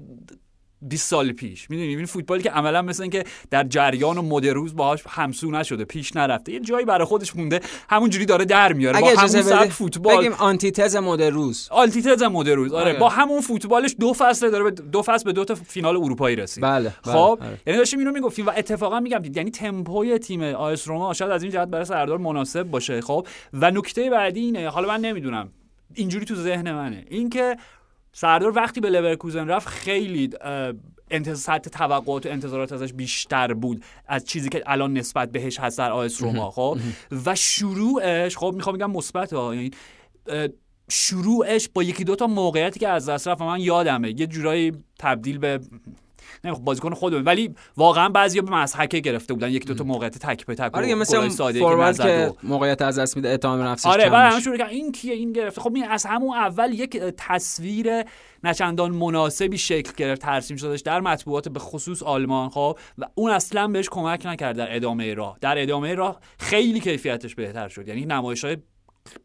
[0.83, 1.71] 20 سال پیش.
[1.71, 5.85] می‌دونی این فوتبالی که عملا مثل اینکه در جریان و مد روز باهاش همسو نشده
[5.85, 6.53] پیش نرفته.
[6.53, 9.01] یه جایی برای خودش مونده همونجوری داره در میاره.
[9.01, 10.19] با همون سبک بدی فوتبال.
[10.19, 11.69] بگیم آنتی‌تز مد روز.
[11.71, 12.73] آنتی‌تز مد روز.
[12.73, 12.99] آره آره.
[12.99, 16.65] با همون فوتبالش دو فصل داره دو فصل به دو تا فینال اروپایی رسید.
[16.65, 17.59] بله، بله، خب آره.
[17.67, 21.43] یعنی داشتیم اینو می‌گفتیم و اتفاقا میگم یعنی تمپوی تیم آ اس روما شاید از
[21.43, 23.01] این جهت برای سردار مناسب باشه.
[23.01, 25.49] خب و نکته بعدی اینه حالا من نمی‌دونم.
[25.95, 27.05] اینجوری تو ذهن منه.
[27.11, 27.57] اینکه
[28.13, 30.31] سردار وقتی به لورکوزن رفت خیلی
[31.35, 35.93] سطح توقعات و انتظارات ازش بیشتر بود از چیزی که الان نسبت بهش هست در
[35.93, 36.79] آیس روما خب؟
[37.27, 39.71] و شروعش خب می‌خوام بگم مثبت ها یعنی
[40.91, 44.21] شروعش با یکی دو تا موقعیتی که از دست رفت من یادمه.
[44.21, 45.61] یه جورایی تبدیل به
[46.65, 47.25] بازیکن خودمون.
[47.25, 49.51] ولی واقعا بعضیا به مضحکه گرفته بودن.
[49.51, 52.33] یک دو تا موقعیت تک به تک آره دیگه گلای مثل ساده که فوروارد که
[52.43, 54.71] موقعیت از دست میده به نفسش آره بعد شروع کردن.
[54.71, 55.61] این کیه این گرفته.
[55.61, 58.05] خب این از همون اول یک تصویر
[58.45, 63.69] نچندان مناسبی شکل گرفت ترسیم شدش در مطبوعات به خصوص آلمان خب؟ و اون اصلا
[63.69, 65.39] بهش کمک نکرد در ادامه راه.
[65.41, 67.89] در ادامه راه خیلی کیفیتش بهتر شد.
[67.89, 68.57] یعنی نمایش های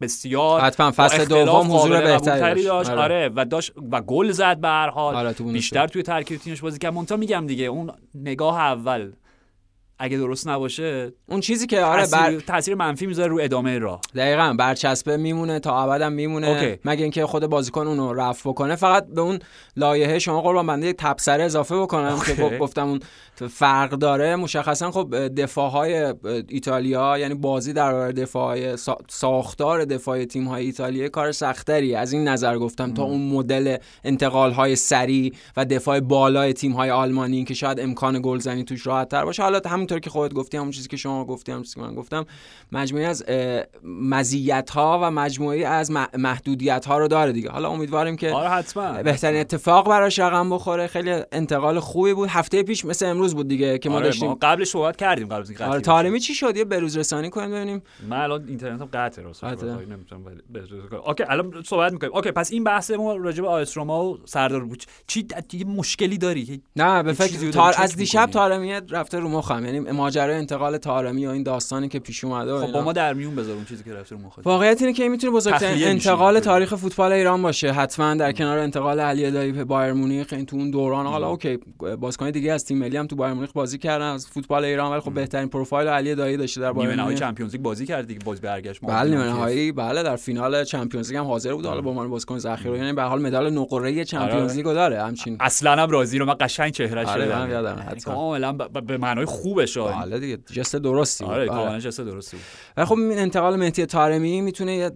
[0.01, 2.89] بسیار حتما فصل دوم حضور بهتری داشت.
[2.89, 3.01] آره.
[3.01, 5.43] آره و داشت و گل زد به هر حال آره، تو.
[5.43, 9.11] بیشتر توی ترکیب تیمش بازی کرد مونتا میگم دیگه اون نگاه اول
[10.03, 12.39] اگه درست نباشه اون چیزی که آره تاثیر, بر...
[12.39, 14.01] تاثیر منفی می‌ذاره رو ادامه راه.
[14.15, 16.47] دقیقا برچسبه میمونه تا ابدم میمونه.
[16.47, 16.79] اوکی.
[16.85, 19.39] مگه اینکه خود بازیکن اونو رفع بکنه فقط به اون
[19.77, 22.41] لایحه شما قربان بنده یک تبصره اضافه بکنم که اوکی.
[22.43, 22.99] گفت- گفتم اون
[23.49, 24.35] فرق داره.
[24.35, 26.13] مشخصا خب دفاع های
[26.49, 28.77] ایتالیا یعنی بازی در برابر دفاع های
[29.09, 31.95] ساختار دفاع تیم های ایتالیا کار سختری.
[31.95, 36.89] از این نظر گفتم تا اون مدل انتقال های سریع و دفاع بالای تیم های
[36.91, 39.43] آلمانی که شاید امکان گلزنی توش راحت تر باشه.
[39.43, 39.59] حالا
[39.93, 42.25] همونطور که خودت گفتی همون چیزی که شما گفتی همون چیزی که من گفتم
[42.71, 43.23] مجموعه از
[43.83, 47.49] مزیت ها و مجموعه از محدودیت ها رو داره دیگه.
[47.49, 49.03] حالا امیدواریم که آره حتما.
[49.03, 50.87] بهترین اتفاق براش رقم بخوره.
[50.87, 52.29] خیلی انتقال خوبی بود.
[52.29, 55.41] هفته پیش مثل امروز بود دیگه که ما آره داشتیم ما قبلش صحبت کردیم قبل
[55.41, 57.81] از اینکه آره طارمی چی شد؟ یه بروز رسانی کنیم ببینیم.
[58.09, 59.85] من الان اینترنتم قطعه راست قطعه.
[59.85, 60.21] نمی‌تونم.
[61.05, 62.13] اوکی الان صحبت می‌کنیم.
[62.15, 64.83] اوکی پس این بحث ما راجع به آ اس روما و سردار بود.
[65.07, 65.27] چی
[65.67, 67.73] مشکلی داری؟ نه به فکر تار...
[67.77, 68.29] از دیشب.
[68.33, 72.71] طارمیه رفته رو مخم یعنی ماجرای انتقال طارمی و این داستانی که پیش اومده خب.
[72.71, 75.11] با ما در میون بذار اون چیزی که رفته رو مخت واقعیت اینه که این
[75.11, 75.87] می‌تونه بزرگترین.
[75.87, 80.45] انتقال تاریخ فوتبال ایران باشه حتما در کنار انتقال علی دایی به بایرن مونیخ این
[80.45, 81.59] تو اون دوران حالا اوکی
[81.99, 85.01] بازیکن دیگه از تیم ملی هم تو بایرن مونیخ بازی کردن از فوتبال ایران ولی
[85.01, 88.41] خب بهترین پروفایل علی دایی داشته در بایرن مونیخ Champions League بازی کرد دیگه باز
[88.41, 92.09] برگشت بله نیمه نهایی بله در فینال Champions League هم حاضر بود حالا به عنوان
[92.09, 94.55] بازیکن ذخیره یعنی به حال مدال نقره Champions آره.
[94.55, 97.27] لیگ رو داره همچین اصلا هم راضی رو من قشنگ چهرهش آره،.
[97.27, 98.01] یادمه، یعنی.
[98.01, 99.25] کاملا به معنای
[99.65, 101.25] خوبش آره بله دیگه جست درستی.
[101.25, 101.47] آره بله.
[101.57, 102.37] کاملا جسد درستی
[102.77, 104.91] و خب این انتقال مهدی طارمی می‌تونه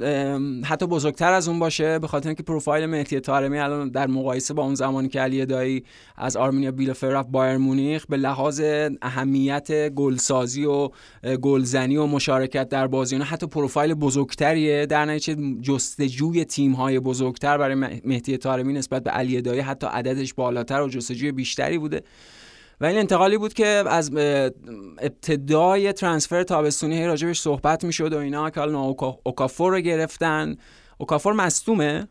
[0.66, 4.64] حتی بزرگتر از اون باشه به خاطر اینکه پروفایل مهدی طارمی الان در مقایسه با
[4.64, 5.84] اون زمانی که علی دایی
[6.18, 8.62] از آرمینیا بیلفر رفت بایر مونیخ به لحاظ
[9.02, 10.90] اهمیت گلسازی و
[11.42, 17.76] گلزنی و مشارکت در بازی حتی پروفایل بزرگتریه در نتیجه جستجوی تیم های بزرگتر برای
[17.76, 22.02] مه- مهدی طارمی نسبت به علی دایی حتی عددش بالاتر و جستجوی بیشتری بوده
[22.82, 24.12] و این انتقالی بود که از
[25.00, 30.56] ابتدای ترانسفر تابستونی هی راجبش صحبت می‌شد و اینا که حالا اوکا- اوکافور رو گرفتن
[30.98, 32.08] اوکافور مصدومه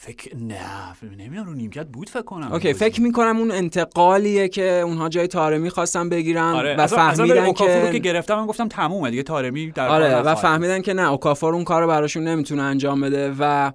[0.00, 5.08] فکر نه نمی‌دونم رو نیمکت بود فکر کنم اوکی فکر می‌کنم اون انتقالیه که اونها
[5.08, 6.76] جای تارمی خواستن بگیرن آره.
[6.76, 10.34] و فهمیدن اوکافور رو که که گرفتم من گفتم تمومه دیگه تارمی در آره و.
[10.34, 13.72] فهمیدن که نه اوکافور اون کار رو براشون نمی‌تونه انجام بده و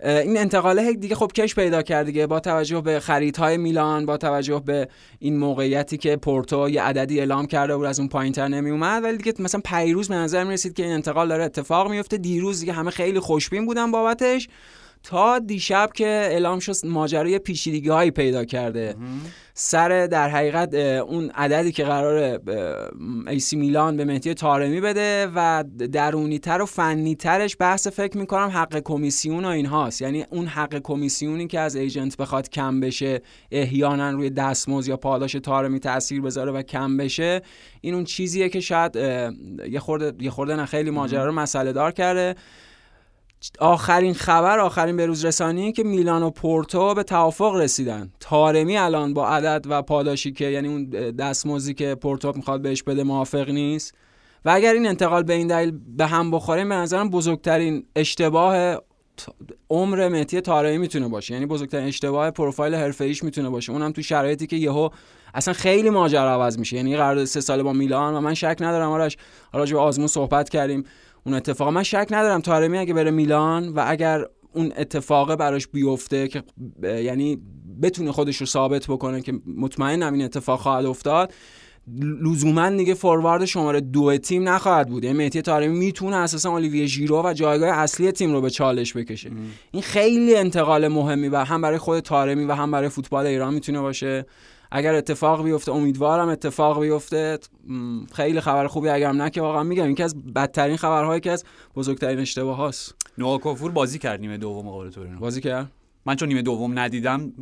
[0.00, 2.26] این انتقاله دیگه خب کش پیدا کرد دیگه.
[2.26, 7.46] با توجه به خریدهای میلان با توجه به این موقعیتی که پورتو یه عددی اعلام
[7.46, 10.74] کرده بود از اون پایینتر نمی اومد ولی دیگه مثلا پیروز به نظر می رسید
[10.74, 14.48] که این انتقال داره اتفاق میفته دیروز دیگه همه خیلی خوشبین بودن بابتش.
[15.02, 18.94] تا دیشب که اعلام شد ماجرای پیچیدگی هایی پیدا کرده.
[19.54, 22.40] سر در حقیقت اون عددی که قرار
[23.26, 28.50] ایسی میلان به مهدی تارمی بده و درونی تر و فنی ترش بحث فکر می‌کنم
[28.54, 30.02] حق کمیسیون و اینهاست.
[30.02, 35.32] یعنی اون حق کمیسیونی که از ایجنت بخواد کم بشه احیانا روی دستمزد یا پاداش
[35.32, 37.42] تارمی تاثیر بذاره و کم بشه
[37.80, 38.96] این اون چیزیه که شاید
[39.70, 42.34] یه خورده یه خورده نه خیلی ماجرا رو مسئله دار کرده.
[43.58, 48.12] آخرین خبر آخرین بروز رسانی که میلان و پورتو به توافق رسیدن.
[48.20, 53.02] تارمی الان با عدد و پاداشی که یعنی اون دستمزدی که پورتو می‌خواد بهش بده
[53.02, 53.94] موافق نیست.
[54.44, 58.76] و اگر این انتقال به این دلیل به هم بخوره به نظرم بزرگترین اشتباه
[59.70, 61.34] عمر مهدی تارمی می‌تونه باشه.
[61.34, 63.72] یعنی بزرگترین اشتباه پروفایل حرفه‌ایش می‌تونه باشه.
[63.72, 64.88] اونم تو شرایطی که یهو
[65.34, 66.76] اصلا خیلی ماجرا عوض میشه.
[66.76, 69.16] یعنی قرارداد سه ساله با میلان و من شک ندارم آرش.
[69.52, 70.84] راجع به آزمون صحبت کردیم.
[71.26, 76.28] اون اتفاق من شک ندارم تارمی اگه بره میلان و اگر اون اتفاقه براش بیفته
[76.28, 76.42] که
[76.82, 77.38] ب- یعنی
[77.82, 81.32] بتونه خودش رو ثابت بکنه که مطمئنم این اتفاق خواهد افتاد
[82.22, 85.04] لزوما دیگه فوروارد شماره دو تیم نخواهد بود.
[85.04, 89.30] یعنی مهدی تارمی می‌تونه اساسا اولیویه ژیرو و جایگاه اصلی تیم رو به چالش بکشه.
[89.70, 93.80] این خیلی انتقال مهمی و هم برای خود تارمی و هم برای فوتبال ایران می‌تونه
[93.80, 94.26] باشه.
[94.70, 97.38] اگر اتفاق بیفته امیدوارم اتفاق بیفته.
[98.12, 101.44] خیلی خبر خوبی اگر نه که واقعا میگم این که از بدترین خبرهایی که از
[101.76, 102.94] بزرگترین اشتباه هاست.
[103.18, 105.72] نواکافور بازی کرد نیمه دوم مقابل تورینو بازی کرد؟
[106.06, 107.32] من چون نیمه دوم ندیدم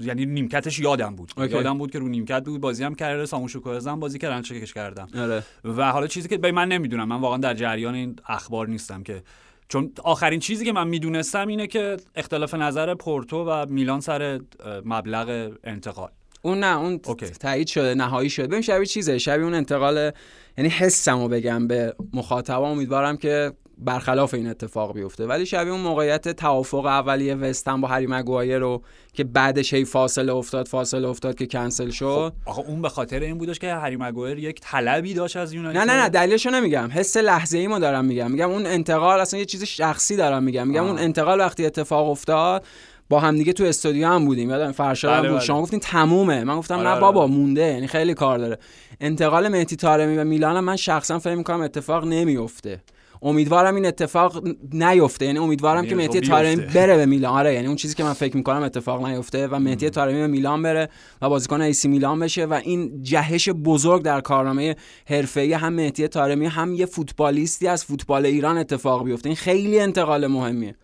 [0.00, 1.32] یعنی نیمکتش یادم بود.
[1.36, 1.52] اوکی.
[1.52, 5.08] یادم بود که رو نیمکت بود بازی هم کرده ساموشو کوهزم بازی کردن چکش کردم.
[5.18, 5.42] آره.
[5.64, 7.08] و حالا چیزی که به من نمی‌دونم.
[7.08, 9.22] من واقعا در جریان این اخبار نیستم که
[9.68, 14.40] چون آخرین چیزی که من می‌دونستم اینه که اختلاف نظر پورتو و میلان سر
[14.84, 16.10] مبلغ انتقال.
[16.44, 17.00] اون نه اون.
[17.40, 18.46] تایید شده نهایی شده.
[18.46, 20.10] ببین شبیه چیزه شبیه اون انتقال
[20.58, 22.70] یعنی حسمو بگم به مخاطبا.
[22.70, 25.26] امیدوارم که برخلاف این اتفاق بیفته.
[25.26, 30.32] ولی شبیه اون موقعیت توافق اولیه وستن با هری مگوایر رو که بعدش هی فاصله
[30.32, 32.32] افتاد فاصله افتاد که کنسل شد.
[32.46, 35.78] آخه اون به خاطر این بودش که هری مگوئر یک طلبی داشت از یونایتد.
[35.78, 36.88] نه نه نه دلیلشو نمیگم.
[36.92, 38.30] حس لحظه ایمو دارم میگم.
[38.30, 40.68] میگم اون انتقال اصلا یه چیز شخصی دارم میگم.
[40.68, 40.88] میگم آه.
[40.88, 42.64] اون انتقال وقتی اتفاق افتاد
[43.08, 44.50] با همدیگه تو استودیو هم بودیم.
[44.50, 45.38] یادم فرشاد هم بله، بود.
[45.38, 45.46] بله.
[45.46, 46.44] شما گفتین تمومه.
[46.44, 47.26] من گفتم آره، نه آره، بابا.
[47.26, 47.62] مونده.
[47.62, 48.58] یعنی خیلی کار داره.
[49.00, 52.82] انتقال مهدی طارمی و میلان هم من شخصا فکر می‌کنم اتفاق نمیفته
[53.22, 55.26] امیدوارم این اتفاق نیفته.
[55.26, 56.36] یعنی امیدوارم یعنی که مهدی بیفته.
[56.36, 57.32] طارمی بره به میلان.
[57.32, 60.62] آره یعنی اون چیزی که من فکر می‌کنم اتفاق نیفته و مهدی طارمی به میلان
[60.62, 60.88] بره
[61.22, 64.76] و بازیکن ایسی میلان بشه و این جهش بزرگ در کارنامه
[65.08, 69.28] حرفه‌ای هم مهدی طارمی هم یه فوتبالیستی از فوتبال ایران اتفاق بیفته.
[69.28, 70.74] این خیلی انتقال مهمیه.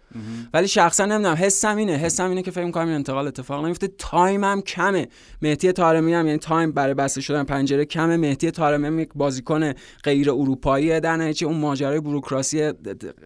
[0.55, 4.45] ولی شخصا نمی‌دونم حسم اینه حسم اینه که فکر می‌کنم این انتقال اتفاق نمیفته تایم
[4.45, 5.09] هم کمه
[5.43, 9.73] مهدی طارمی هم یعنی تایم برای بسته شدن پنجره کمه مهدی طارمی هم یک بازیکن
[10.05, 12.73] غیر اروپایی در نتیجه اون ماجرای بوروکراسی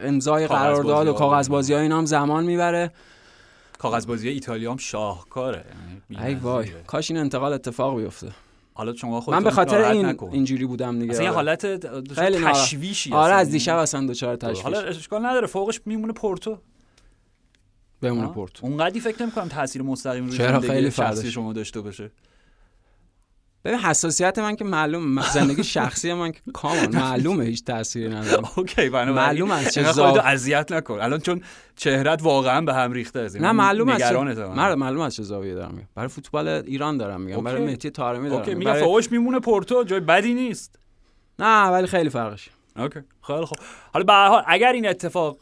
[0.00, 1.18] امضای قرارداد و ها.
[1.18, 2.92] کاغذبازی ها اینا هم زمان می‌بره
[3.78, 5.64] کاغذبازی ایتالیا هم شاهکاره
[6.10, 6.66] یعنی ای وای.
[6.86, 8.28] کاش این انتقال اتفاق بیفته
[8.74, 10.18] حالا شما خودتون من به خاطر این.
[10.32, 11.34] اینجوری بودم دیگه اصلا آره.
[11.34, 11.66] حالت.
[12.44, 13.34] تشویشی آره.
[13.34, 16.58] از دیشب اصلا دچار تشویش حالا اشکال نداره فوقش میمونه پورتو
[18.04, 21.30] بمونه آه؟ پورتو اونقدی فکر نمی‌کنم تاثیر مستقیم روی چرا؟ زندگی خیلی شخصی.
[21.30, 22.10] شما داشته باشه
[23.64, 28.88] ببین حساسیت من که معلومه زندگی شخصی من که کامل معلومه هیچ تاثیری نداره اوکی
[28.88, 31.40] معلوم از چه اینقدر زاو- خودتو اذیت نکن الان چون
[31.76, 34.46] چهرت واقعا به هم ریخته است نه معلوم است نگرانتم.
[34.46, 37.64] من معلومه از چه زاویه دارم میگم برای فوتبال ایران دارم میگم برای.
[37.64, 38.74] مهدی طارمی دارم اوکی میگم.
[38.74, 40.78] فوقش میمونه پورتو جای بدی نیست
[41.38, 43.58] نه ولی خیلی فرقش اوکی خیلی خوب
[43.92, 45.38] حالا به هر حال اگر این اتفاق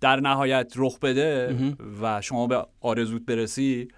[0.00, 1.56] در نهایت رخ بده
[2.02, 3.88] و شما به آرزوت برسی.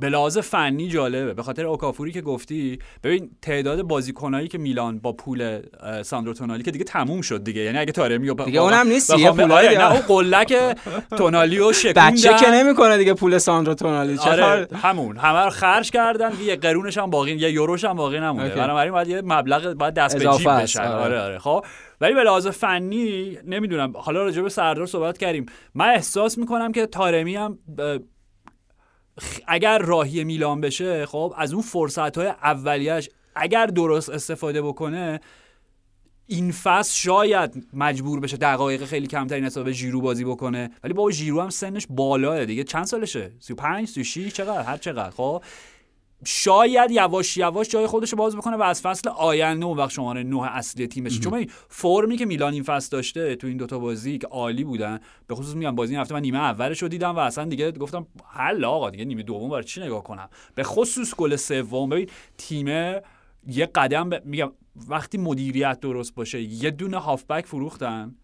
[0.00, 1.34] به لحاظ فنی جالبه.
[1.34, 5.60] به خاطر اوکافوری که گفتی ببین تعداد بازیکنایی که میلان با پول
[6.02, 7.60] ساندرو تونالی که دیگه تموم شد دیگه.
[7.60, 9.92] یعنی اگه تارمی و ب- دیگه اونم نیست، یه پولایی آره، نه.
[9.92, 10.76] اون قلک
[11.18, 12.10] تونالی و شکوندن.
[12.10, 14.18] بچه که نمی‌کنه دیگه پول ساندرو تونالی.
[14.18, 15.16] چه آره همون.
[15.16, 16.32] همه رو خرج کردن.
[16.44, 18.54] یه قرونش هم باقی یه یوروش هم باقی نمونده.
[18.54, 20.80] بنابراین باید یه مبلغ باید دست به جیب بشن.
[20.82, 21.02] آره.
[21.04, 21.38] آره آره.
[21.38, 21.64] خب
[22.00, 23.92] ولی به لحاظ فنی نمی‌دونم.
[23.96, 25.46] حالا راجع به سردار صحبت کردیم.
[25.74, 27.58] من احساس می‌کنم که تارمی هم
[29.46, 35.20] اگر راهی میلان بشه خب از اون فرصت های اولیش اگر درست استفاده بکنه
[36.26, 40.70] این فصل شاید مجبور بشه دقایق خیلی کمتری نسبت به ژیرو بازی بکنه.
[40.84, 42.64] ولی با ژیرو هم سنش بالاه دیگه.
[42.64, 45.42] چند سالشه؟ 35 36 چقدر؟ هر چقدر خب.
[46.24, 50.42] شاید یواش یواش جای خودش باز بکنه و از فصل آینده اون وقت شماره نه
[50.42, 54.26] اصلی تیمش چون این فرمی که میلان این فصل داشته تو این دوتا بازی که
[54.26, 57.44] عالی بودن به خصوص میگم بازی این هفته من نیمه اولش رو دیدم و اصلا
[57.44, 61.88] دیگه گفتم حل آقا دیگه نیمه دوم برای چی نگاه کنم؟ به خصوص گل سوم
[61.88, 62.08] ببین
[62.38, 62.66] تیم
[63.46, 64.22] یه قدم ب...
[64.24, 64.52] میگم
[64.88, 68.14] وقتی مدیریت درست باشه یه دونه هافبک فروختن.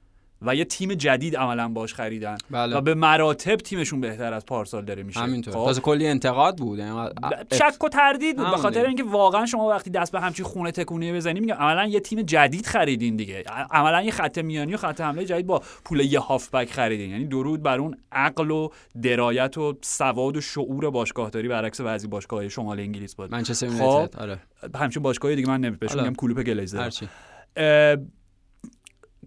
[0.42, 2.36] و یه تیم جدید عملا باش خریدن.
[2.50, 2.76] بله.
[2.76, 5.20] و به مراتب تیمشون بهتر از پارسال داره میشه.
[5.20, 6.78] همینطور خب؟ تازه کلی انتقاد بود.
[6.78, 7.08] یعنی
[7.52, 8.50] شک و تردید بود.
[8.50, 8.86] به خاطر.
[8.86, 12.66] اینکه واقعا شما وقتی دست به همچین خونه تکونی بزنی میگم عملا یه تیم جدید
[12.66, 13.44] خریدین دیگه.
[13.70, 17.10] عملا یه خط میانی و خط حمله جدید با پول یه هافبک خریدین.
[17.10, 18.68] یعنی درود بر اون عقل و
[19.02, 23.32] درایت و سواد و شعور باشگاهداری برعکس بعضی باشگاه‌های شمال انگلیس بود.
[23.32, 23.74] منچستر خب.
[23.74, 24.38] یونایتد آره.
[24.74, 26.02] همچین باشگاهی دیگه من نمیپش حالا.
[26.02, 26.90] میگم کلوپ گلیزر.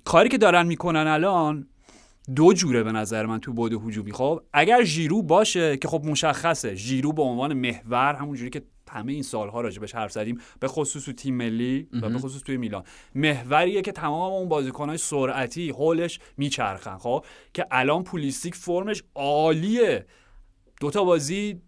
[0.05, 1.67] کاری که دارن می‌کنن الان
[2.35, 4.11] دو جوره به نظر من تو بعد هجومی.
[4.11, 8.61] خب اگر ژیرو باشه که خب مشخصه ژیرو به عنوان محور همون جوری که
[8.91, 12.57] همه این سالها راجبش حرف زدیم به خصوص تو تیم ملی و به خصوص توی
[12.57, 12.83] میلان.
[13.15, 16.97] محوریه که تمام اون بازیکنهای سرعتی هولش میچرخن.
[16.97, 20.05] خب که الان پولیسیک فرمش عالیه.
[20.81, 21.61] دوتا بازی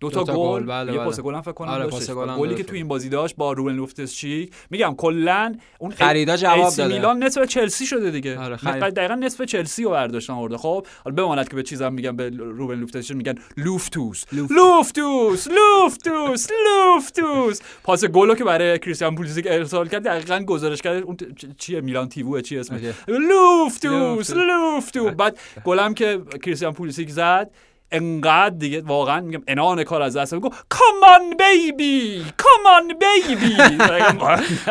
[0.00, 0.60] دوتا دوتا گل.
[0.60, 1.06] گل، بله، یه بله.
[1.06, 2.06] پاس گل هم فکر کنم آره، داشتش.
[2.06, 5.54] پاس گل هم گلی که تو این بازی داشت با روبن لوفتوس چیک میگم کلا
[5.78, 6.94] اون خریدا جواب داده.
[6.94, 8.38] میلان نصف چلسی شده دیگه.
[8.38, 8.94] آره، خرید.
[8.94, 10.56] دقیقا نصف چلسی رو برداشتن آورده.
[10.56, 14.24] خب حالا بماند که به چیزام میگم به روبن لوفتس میگن؟ لوفتوس.
[14.32, 14.52] لوفت.
[14.52, 17.60] لوفتوس لوفتوس لوفتوس.
[17.82, 21.02] پاس گلو که برای کریستیان پولیسیک ارسال کرد دقیقا گزارش کرد.
[21.02, 21.16] اون
[21.58, 24.30] چیه؟ میلان TV چی اسمش؟ لوفتوس.
[24.30, 25.12] لوفتوس.
[25.12, 27.50] بعد گلم که کریستیان پولیسیک زد
[27.92, 33.56] انقدر دیگه واقعا میگم عنان کار از دست میگم come on baby come on baby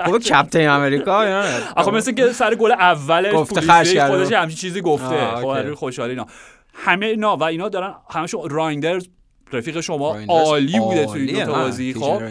[0.06, 3.62] خب Captain America نه؟ آخه مثل که سر گل اول گفته.
[4.08, 5.28] خودش همچین چیزی گفته.
[5.36, 6.26] خب خوشحالی اینا.
[6.74, 9.08] همه اینا و اینا دارن همشون رایندرز
[9.54, 11.46] رفیق شما عالی بوده توی این.
[11.46, 12.22] دو بازی خب.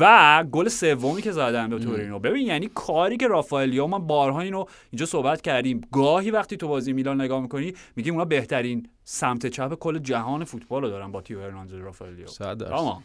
[0.00, 4.64] و گل سومی که زدن به تورینو ببین یعنی کاری که رافائلیا من بارها اینو
[4.90, 5.80] اینجا صحبت کردیم.
[5.92, 10.82] گاهی وقتی تو بازی میلان نگاه می‌کنی میگیم اونا بهترین سمت چپ کل جهان فوتبال
[10.82, 12.26] رو دارن با تیو هرناندز رافائلیا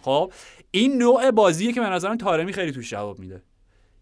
[0.02, 0.32] خب؟
[0.72, 3.42] این نوع بازیه که به نظرم تارمی خیلی توش جواب میده.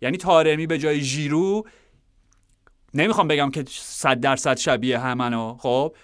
[0.01, 1.63] یعنی تارمی به جای ژیرو
[2.93, 5.95] نمی‌خوام بگم که 100 درصد شبیه همنو خب؟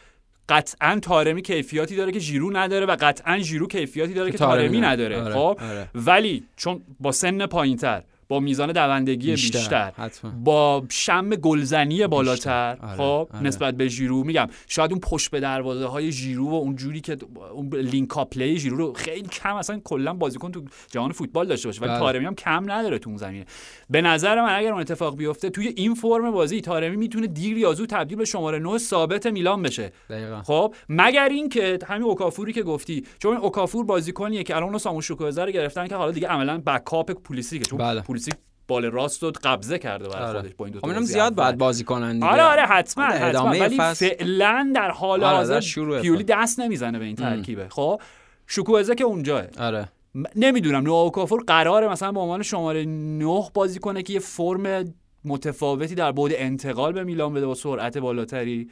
[0.50, 5.22] قطعا طارمی کیفیاتی داره که ژیرو نداره و قطعا ژیرو کیفیاتی داره که طارمی نداره
[5.22, 5.90] آره، خب آره.
[5.96, 10.32] ولی چون با سن پایینتر با میزان دوندگی بیشتر, بیشتر، حتما.
[10.32, 13.44] با شم گلزنی بالاتر آره، خب آره.
[13.44, 17.18] نسبت به ژیرو میگم شاید اون پشت به دروازه های ژیرو و اون جوری که
[17.54, 21.82] اون link-up play ژیرو رو خیلی کم اصلا کلا بازیکن تو جهان فوتبال داشته باشه
[21.82, 22.00] ولی بله.
[22.00, 23.46] طارمی هم کم نداره تو اون زمینه
[23.90, 27.74] به نظر من اگر اون اتفاق بیفته توی این فرم بازی طارمی می‌تونه دیر یا
[27.74, 30.42] زود تبدیل به شماره 9 ثابت میلان بشه دقیقاً.
[30.42, 35.46] خب مگر اینکه همین اوکافوری که گفتی چون اوکافور بازیکنیه که الان اونو سامو چوکوزه
[35.46, 38.02] رو گرفتن که حالا دیگه عملا backup پولیسیکه چون بله.
[38.20, 38.36] پولیسیک
[38.68, 40.40] بال راست رو قبضه کرده برای آره.
[40.40, 41.36] خودش با این دو خب تا بازی زیاد.
[41.36, 44.10] باید بازی کنن دیگه آره آره حتما آره، حتما ولی فصل.
[44.10, 45.62] فعلا در حال آره، حاضر
[46.02, 46.24] پیولی.
[46.24, 48.02] دست نمی‌زنه به این ترکیبه خب
[48.48, 49.90] شوکوزه که اونجاه آره
[50.36, 54.94] نمی‌دونم نو اوکافور قراره مثلا به عنوان شماره 9 بازی کنه که یه فرم
[55.26, 58.70] متفاوتی در بعد انتقال به میلان بده با سرعت بالاتری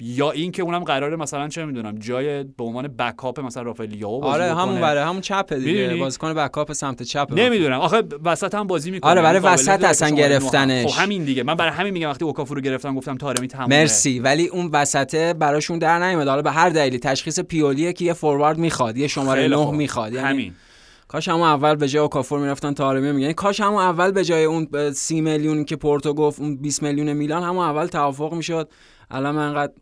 [0.00, 4.20] یا این که اونم قراره مثلا چه می‌دونم جای به عنوان بکاپ مثلا رافائل لیاو
[4.20, 4.54] بازی آره.
[4.54, 9.10] همون برای همون چپه دیگه؟ بازیکن بکاپ سمت چپ نمی‌دونم آخه وسط هم بازی می‌کنه
[9.10, 10.10] آره، برای قابلیت وسط اصلا.
[10.10, 10.86] گرفتنش.
[10.86, 14.18] خب همین دیگه من برای همین میگم وقتی اوکافور رو گرفتم گفتم تارمی تمومه مرسی
[14.20, 18.58] ولی اون وسطه براشون در نیومد حالا به هر دلیلی تشخیص پیولیه که یه فوروارد
[18.58, 19.74] می‌خواد یه شماره خیلی 9 خوب.
[19.74, 20.54] می‌خواد یعنی همین
[21.08, 24.68] کاش همون اول به جای اوکافور می‌رفتن تارمی میگن کاش همون اول به جای اون
[24.74, 28.68] اه، 30 میلیون که پورتو گفت اون 20 میلیون میلان همون اول توافق می‌شد
[29.10, 29.72] الان من انقدر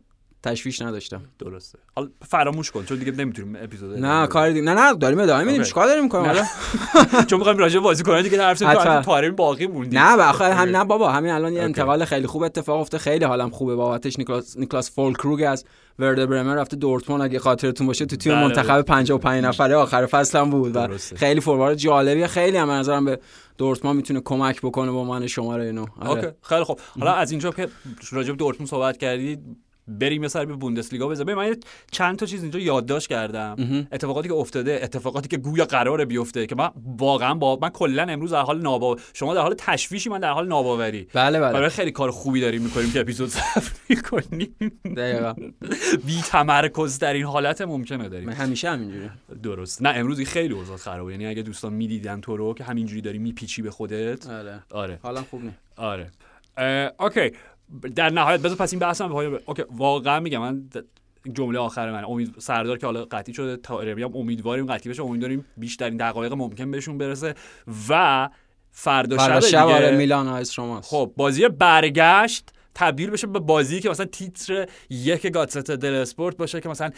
[0.43, 1.21] تشویش نداشتم.
[1.39, 1.79] درسته.
[1.95, 5.63] حالا فراموش کن چون دیگه نمی‌تونیم اپیزود نه کاری دیگه نه نه داریم ادامه میدیم.
[5.63, 6.25] چیکار داریم می‌کنیم.
[6.25, 6.43] حالا؟
[7.29, 9.99] چون می‌خوایم راجع به بازیکنان دیگه حرف تو تارمی باقی موندیم.
[9.99, 11.61] نه بخاطر هم نه بابا همین الان یه.
[11.61, 12.99] انتقال خیلی خوب اتفاق افتاد.
[13.01, 14.19] خیلی حالم خوبه بابتش.
[14.19, 15.65] نیکلاس نیکلاس فولکروگ از
[15.99, 17.21] ورده برمر رفته دورتموند.
[17.21, 20.87] اگه خاطرتون باشه تو تیم بله، منتخب 55 نفره آخر فصل هم بود و.
[21.15, 22.27] خیلی فوروارد جالبیه.
[22.27, 23.19] خیلی هم نظرم به
[23.57, 25.85] دورتموند می‌تونه کمک بکنه با من شماره اینو.
[25.99, 26.35] آره.
[26.41, 26.79] خیلی خوب.
[26.99, 27.67] حالا از اینجا که
[28.11, 29.39] راجع به دورتموند صحبت کردید
[29.87, 31.35] بریم یه سر به بوندسلیگا بزنیم.
[31.35, 31.55] من
[31.91, 33.87] چند تا چیز اینجا یادداشت کردم.
[33.91, 38.33] اتفاقاتی که افتاده اتفاقاتی که گویا قراره بیفته که من واقعا با من کلا امروز
[38.33, 41.07] در حال نابا شما در حال تشویشی من در حال ناباوری.
[41.13, 41.53] بله بله.
[41.53, 44.55] برای خیلی کار خوبی داریم می‌کنیم که اپیزود ضبط می‌کنیم.
[44.97, 45.33] دقیقا.
[46.07, 48.27] بی تمرکز در این حالت ممکنه داریم.
[48.27, 49.09] من همیشه همینجوری.
[49.43, 49.81] درست.
[49.81, 51.11] نه امروز خیلی اوضاع خرابه.
[51.11, 54.27] یعنی اگه دوستان می‌دیدن تو رو که همینجوری داری میپیچی به خودت.
[54.27, 54.99] آره آره.
[55.01, 55.57] حالا خوب نیست.
[55.77, 56.11] آره.
[56.99, 57.31] اوکی.
[57.95, 60.69] در نهایت بذار پس این بحثم به پایان اوکی واقعا میگم من
[61.33, 65.45] جمله آخر من امید سردار که حالا قطعی شده طارمی هم امیدواریم قطعی بشه امیدواریم
[65.57, 67.35] بیشترین دقایق ممکن بهشون برسه.
[67.89, 68.29] و
[68.71, 70.89] فردا فردا شب شب دیگه آره میلان آ اس روماست.
[70.89, 76.61] خب بازی برگشت تبدیل بشه به بازی که مثلا تیتر یک گاتزتا دلو اسپورت باشه
[76.61, 76.91] که مثلا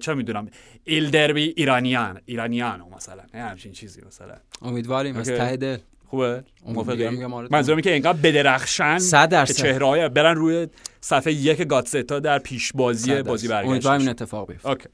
[0.00, 0.48] چه می‌دونم
[0.84, 4.34] il derby iranian iraniano مثلا همچین چیزی مثلا.
[4.62, 5.28] امیدواریم از.
[5.28, 5.78] ته دل.
[6.12, 6.44] خوبه؟
[6.76, 7.10] آره.
[7.50, 8.98] منظورم که اینقدر بدرخشن
[9.46, 10.68] که چهره های برن روی
[11.00, 13.48] صفحه یک گاتستا در پیش بازی بازی.
[13.48, 13.68] برگشت.
[13.68, 14.68] امیدوارم این اتفاق بیفته.
[14.68, 14.88] اوکی.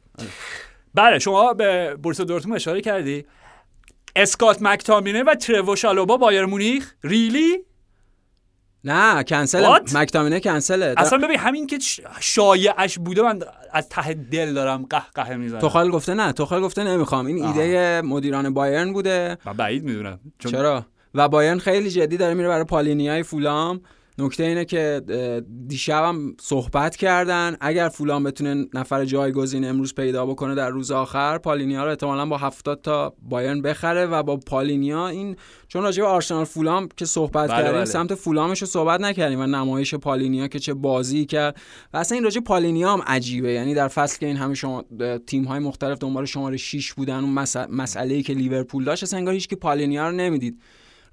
[0.94, 3.24] بله شما به بورس دورتموند اشاره کردی.
[4.16, 7.58] اسکات مکتامینه و ترو شالوبا بایر مونیخ؟ ریلی
[8.84, 10.94] نه کنسل؟ مکتامینه کنسله.
[10.96, 11.78] اصلا ببین همین که
[12.20, 13.40] شایعش بوده من
[13.72, 15.60] از ته دل دارم قهقه می‌زنم.
[15.60, 17.26] توخال گفته نه توخال گفته نمی‌خوام.
[17.26, 17.44] این.
[17.44, 19.38] ایده مدیران بایرن بوده.
[19.44, 20.20] من بعید می‌دونم.
[20.38, 20.86] چون چرا؟
[21.18, 23.80] و بایرن خیلی جدی داره میره برای پالینیای فولام.
[24.20, 27.56] نکته اینه که اه، دیشب هم صحبت کردن.
[27.60, 32.38] اگر فولام بتونه نفر جایگزین امروز پیدا بکنه در روز آخر پالینیا رو احتمالا با
[32.38, 35.36] 70 تا بایرن بخره و با پالینیا این
[35.68, 37.84] چون راجع به آرسنال فولام که صحبت بله، کردیم بله.
[37.84, 41.56] سمت فولامش رو صحبت نکردیم و نمایش پالینیا که چه بازی کرد.
[41.92, 43.52] و اصلا این راجع پالینیا هم عجیبه.
[43.52, 44.84] یعنی در فصل که این همه شما
[45.26, 49.34] تیم های مختلف دنبال شماره 6 بودن اون مسئله ای که لیورپول داشت اصلا انگار
[49.34, 50.60] هیچ که پالینیا رو نمی‌دید.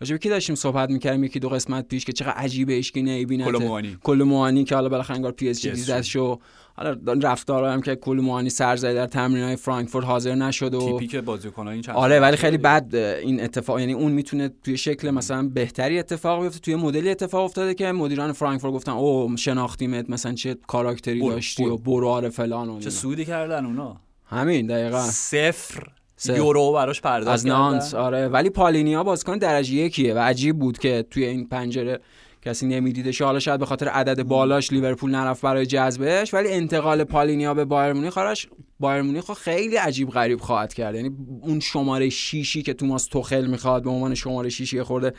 [0.01, 3.45] راجع کی داشتیم صحبت می‌کردیم یکی دو قسمت پیش که چقدر عجیبه ایش که نمی‌بینه
[3.45, 3.97] کولوموانی.
[4.03, 6.39] کولوموانی که حالا بالاخره انگار پی اس جی شد
[6.77, 11.71] حالا رفتارا هم که کولوموانی سر زده در تمرینای فرانکفورت حاضر نشد و تیپیک بازیکن‌ها
[11.71, 12.57] این چند آره ولی خیلی.
[12.57, 17.43] بد این اتفاق یعنی اون می‌تونه توی شکل مثلا بهتری اتفاق بیفته توی مدلی اتفاق
[17.43, 21.65] افتاده که مدیران فرانکفورت گفتن او شناختیمت مثلا چه کاراکتری داشتی.
[21.65, 22.89] و برو آره فلان و چه.
[22.89, 25.83] سودی کردن اونا همین دقیقاً صفر.
[26.25, 28.27] یورو براش پرداخت از نانت آره.
[28.27, 31.99] ولی پالینیا بازیکن درجه یکیه و عجیب بود که توی این پنجره
[32.41, 33.21] کسی نمیدیدش.
[33.21, 37.93] حالا شاید به خاطر عدد بالاش لیورپول نرفت برای جذبش ولی انتقال پالینیا به بایر
[37.93, 38.47] مونیخ آرش
[38.79, 40.95] بایر مونیخ خیلی عجیب غریب خواهد کرد.
[40.95, 41.11] یعنی
[41.41, 45.13] اون شماره شیشی که توماس توخل می‌خواد به عنوان شماره شیشی خورده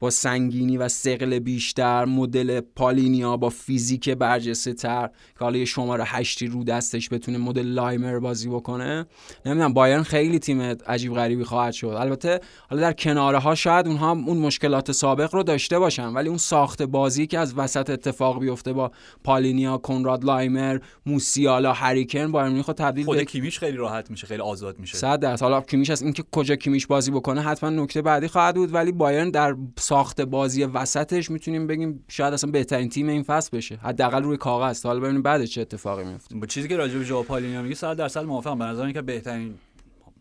[0.00, 6.04] با سنگینی و سقل بیشتر مدل پالینیا با فیزیک برجسته تر که حالا یه شماره
[6.04, 9.06] هشتی رو دستش بتونه مدل لایمر بازی بکنه.
[9.46, 11.86] نمی‌دونم بایرن خیلی تیم عجیب غریبی خواهد شد.
[11.86, 12.40] البته
[12.70, 16.82] حالا در کناره ها شاید اونها اون مشکلات سابق رو داشته باشن ولی اون ساخت
[16.82, 18.90] بازی که از وسط اتفاق بیفته با
[19.24, 24.40] پالینیا کنراد لایمر موسیالا هریکن بایر مونیخ تبدیل خود به کیمیش خیلی راحت میشه خیلی
[24.42, 24.96] آزاد میشه.
[24.98, 25.42] صد درصد.
[25.42, 29.30] حالا کیمیش از اینکه کجا کیمیش بازی بکنه حتما نکته بعدی خواهد بود ولی بایرن
[29.30, 29.56] در
[29.88, 33.76] ساخت بازی وسطش می‌تونیم بگیم شاید اصلا بهترین تیم این فصل بشه.
[33.76, 34.86] حداقل روی کاغذ.
[34.86, 37.96] حالا ببینیم بعد چه اتفاقی میفته با چیزی که راجع به ژائو پالینیا میگه 100
[37.96, 38.58] درصد موافقم.
[38.58, 39.54] به نظر که بهترین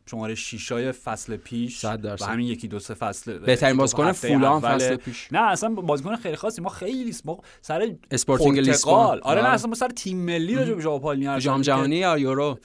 [0.07, 1.85] شماره شیشای فصل پیش.
[1.85, 4.59] و همین یکی دو سه فصل بهترین بازیکن اوله.
[4.59, 5.27] فصل پیش.
[5.31, 6.61] نه اصلا بازیکن خیلی خاصی.
[6.61, 9.19] ما خیلی ما سر اسپورتینگ لیسبون.
[9.21, 12.57] آره نه اصلا ما سر تیم ملی راجع به حرف جام جهانی یا یورو؟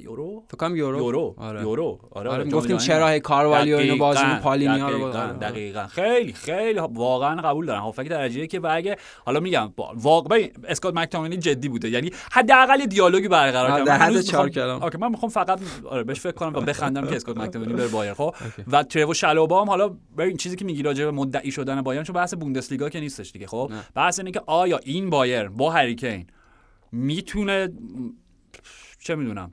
[0.00, 0.98] یورو؟ فکر کنم یورو.
[0.98, 1.34] یورو.
[1.38, 1.60] آره.
[1.60, 1.98] یورو.
[2.10, 2.78] آره, آره جهانی.
[2.78, 5.32] چرا کاروالیو اینو بازی پالینیا رو دقیقاً, آره.
[5.32, 5.86] دقیقاً.
[5.86, 7.82] خیلی خیلی واقعا قبول دارم.
[7.82, 10.38] هافبک درجه یکه اگه حالا میگم واقعا
[10.68, 11.90] اسکات مکتامینی جدی بوده.
[11.90, 14.82] یعنی حداقل دیالوگی برقرار کنم در حد چهار کلام.
[14.82, 18.14] OK من می‌خوام فقط آره بهش فکر کنم و بخندم که اسکات مکتامینی بره بایر
[18.14, 18.34] خب؟
[18.66, 22.14] و ترو شالوبا هم حالا ببین چیزی که میگی راجع به مدعی شدن بایرن چون
[22.14, 23.72] بحث بوندسلیگا که نیستش دیگه خب.
[23.94, 26.26] بحث اینه که آیا این بایرن با هری کین
[26.92, 27.68] می‌تونه
[28.98, 29.52] چه می‌دونم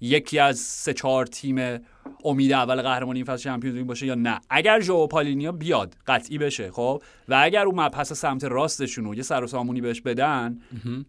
[0.00, 1.78] یکی از سه چهار تیم
[2.24, 4.40] امید اول قهرمانی این فصل Champions League باشه یا نه.
[4.50, 9.22] اگر ژو پالینیا بیاد قطعی بشه خب؟ و اگر اون مبحث سمت راستشون رو یه
[9.22, 10.58] سر و سامونی بهش بدن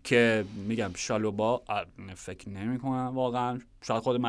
[0.03, 1.63] که میگم شالوبا
[2.15, 3.59] فکر نمی کنم واقعا.
[3.81, 4.27] شاید خود م-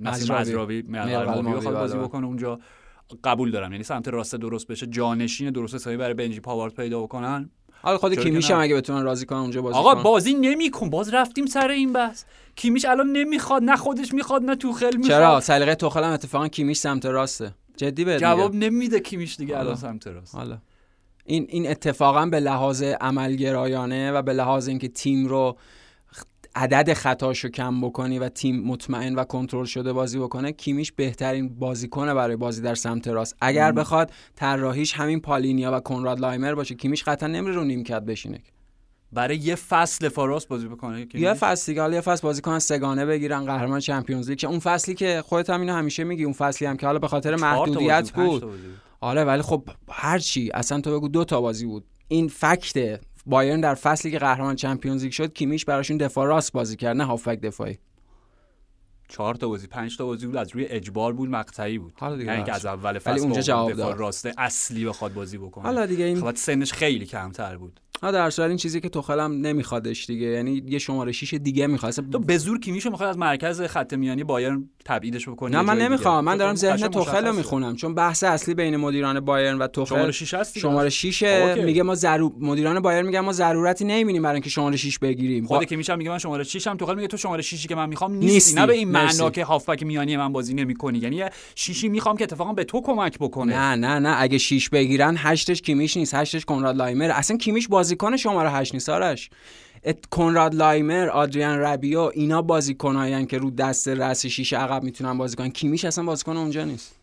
[0.00, 0.82] نسیم مزراوی.
[0.88, 2.06] مزراوی بخواد بازی بله.
[2.06, 2.60] بکنه اونجا
[3.24, 3.72] قبول دارم.
[3.72, 7.50] یعنی سمت راست درست بشه جانشین درست حسابی برای بنجی پاوارد پیدا بکنن.
[7.86, 9.94] حالا خود کیمیش؟ هم اگه بتونن راضی کنن اونجا بازی آقا.
[9.94, 12.24] بازی نمیکن باز رفتیم سر این بحث
[12.56, 16.78] کیمیش الان نمی‌خواد نه خودش می‌خواد نه توخل می‌خواد چرا سلیقه توخل هم اتفاقا کیمیش
[16.78, 18.20] سمت راسته جدی بهت.
[18.20, 19.74] جواب نمیده کیمیش دیگه الان.
[19.76, 20.58] سمت راست حالا
[21.24, 25.56] این این اتفاقا به لحاظ عملگرایانه و به لحاظ اینکه تیم رو
[26.56, 32.14] عدد خطاشو کم بکنی و تیم مطمئن و کنترل شده بازی بکنه کیمیش بهترین بازیکنه
[32.14, 33.36] برای بازی در سمت راست.
[33.40, 38.38] اگر بخواد طراحیش همین پالینیا و کنراد لایمر باشه کیمیش قطعا نمیره رو نیمکت بشینه.
[39.12, 43.44] برای یه فصل فاراس بازی بکنه یه فصل دیگه یه فصل بازی کنن سگانه بگیرن
[43.44, 46.76] قهرمان چمپیونز لیگ که اون فصلی که خودت هم اینو همیشه میگی اون فصلی هم
[46.76, 48.44] که حالا به خاطر محدودیت بود.
[49.00, 51.84] آره ولی خب هر چی اصلا تو بگو دو تا بازی بود.
[52.08, 56.76] این فکت بایرن در فصلی که قهرمان چمپیونز لیگ شد کیمیش براشون دفاع راست بازی
[56.76, 57.78] کرد نه هافک دفاعی
[59.08, 62.32] چهار تا بازی پنج تا بازی بود از روی اجبار بود مقطعی بود حالا دیگه
[62.32, 62.56] یعنی که بس.
[62.56, 63.98] از اول فصل اونجا جواب دفاع داد.
[64.00, 68.30] راسته اصلی بخواد بازی بکنه حالا دیگه این خب سنش خیلی کمتر بود ها در
[68.30, 70.26] صورت این چیزی که توخل هم نمیخوادش دیگه.
[70.26, 71.92] یعنی یه شماره 6 دیگه می‌خواد.
[72.12, 75.78] تو به زور کیمیشو می‌خواد از مرکز خط میانی بایرن تبعیدش بکنه نه من.
[75.82, 76.24] نمی‌خوام.
[76.24, 77.32] من تو دارم ذهن قشنگ توخل رو.
[77.32, 77.76] می‌خونم.
[77.76, 80.58] چون بحث اصلی بین مدیران بایرن و شماره توخل 6 هست.
[80.58, 81.62] شماره 6 اوکی.
[81.62, 85.46] میگه ما ضرور مدیران بایرن میگن ما ضرورتی نمی‌بینیم برای اینکه شماره 6 بگیریم.
[85.46, 87.74] خود با- که میشم میگه من شماره 6 هم توخل میگه تو شماره 6 که
[87.74, 88.34] من می‌خوام نیستی.
[88.34, 88.54] نیستی.
[88.54, 88.88] نه به این.
[88.88, 90.98] معنا که هافبک میانی من بازی نمی‌کنی.
[90.98, 93.58] یعنی یه شیشی می‌خوام که اتفاقا به تو کمک بکنه.
[93.58, 94.16] نه نه نه.
[94.18, 96.14] اگه 6 بگیرن هشتش کیمیش نیست.
[96.14, 97.10] هشتش کنراد لایمر.
[97.14, 99.30] اصلا کیمیش بازیکن شماره 8 نیست آرش.
[99.84, 105.36] ات- کنراد لایمر آدریان ربیو اینا بازیکنایین که رو دست رأس شیشه عقب می‌تونن بازی
[105.36, 106.94] کنن کیمیش اصلا بازیکن اونجا نیست.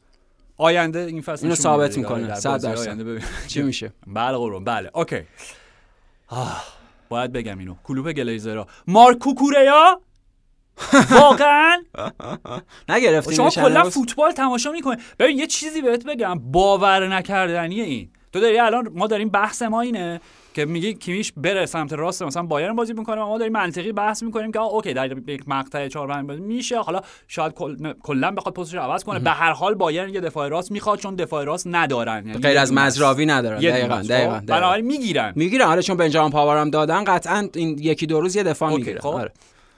[0.58, 1.98] آینده این فصل اینو ثابت.
[1.98, 2.28] می‌کنه.
[2.28, 2.88] در صد درصد.
[2.88, 3.24] آینده ببین.
[3.48, 4.92] چی میشه؟ بله قربان بله.
[4.94, 5.22] اوکی.
[6.28, 6.64] آه،
[7.10, 7.76] باید بگم اینو.
[7.84, 10.02] کلوپ گلیزرا مارکو کوریا؟
[11.22, 11.78] واقعا؟
[12.90, 14.98] نگرفتی شما کلا؟ فوتبال تماشا می‌کنی.
[15.20, 16.40] ببین یه چیزی بهت بگم.
[16.52, 18.10] باور نکردنی این.
[18.34, 20.22] تو داری الان ما داریم بحث ما اینه.
[20.54, 24.24] که میگی کیمیش بره سمت راست مثلا بایرن بازی می‌کنه و ما داریم منطقی بحث
[24.24, 28.32] می‌کنیم که آه اوکی در یک مقطع 4 5 بازی میشه حالا شاید کل- کلا
[28.32, 31.68] بخواد پستش عوض کنه به هر حال بایرن یه دفاع راست می‌خواد چون دفاع راست
[31.72, 32.74] ندارن یعنی غیر از.
[32.74, 33.78] مزراوی ندارن دقیقاً.
[33.78, 34.40] دقیقاً خب؟ دقیقاً.
[34.48, 38.70] بنابراین می‌گیرن می‌گیرن آره چون بنجامین پاورم دادن قطعا این یکی دو روز یه دفاع
[38.74, 39.08] می‌گیره خب.
[39.08, 39.32] آره.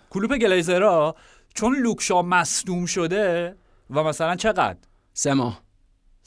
[0.09, 1.15] کلوپ گلیزرا
[1.53, 3.55] چون لوکشا مصدوم شده
[3.89, 4.77] و مثلا چقدر
[5.13, 5.64] سه ماه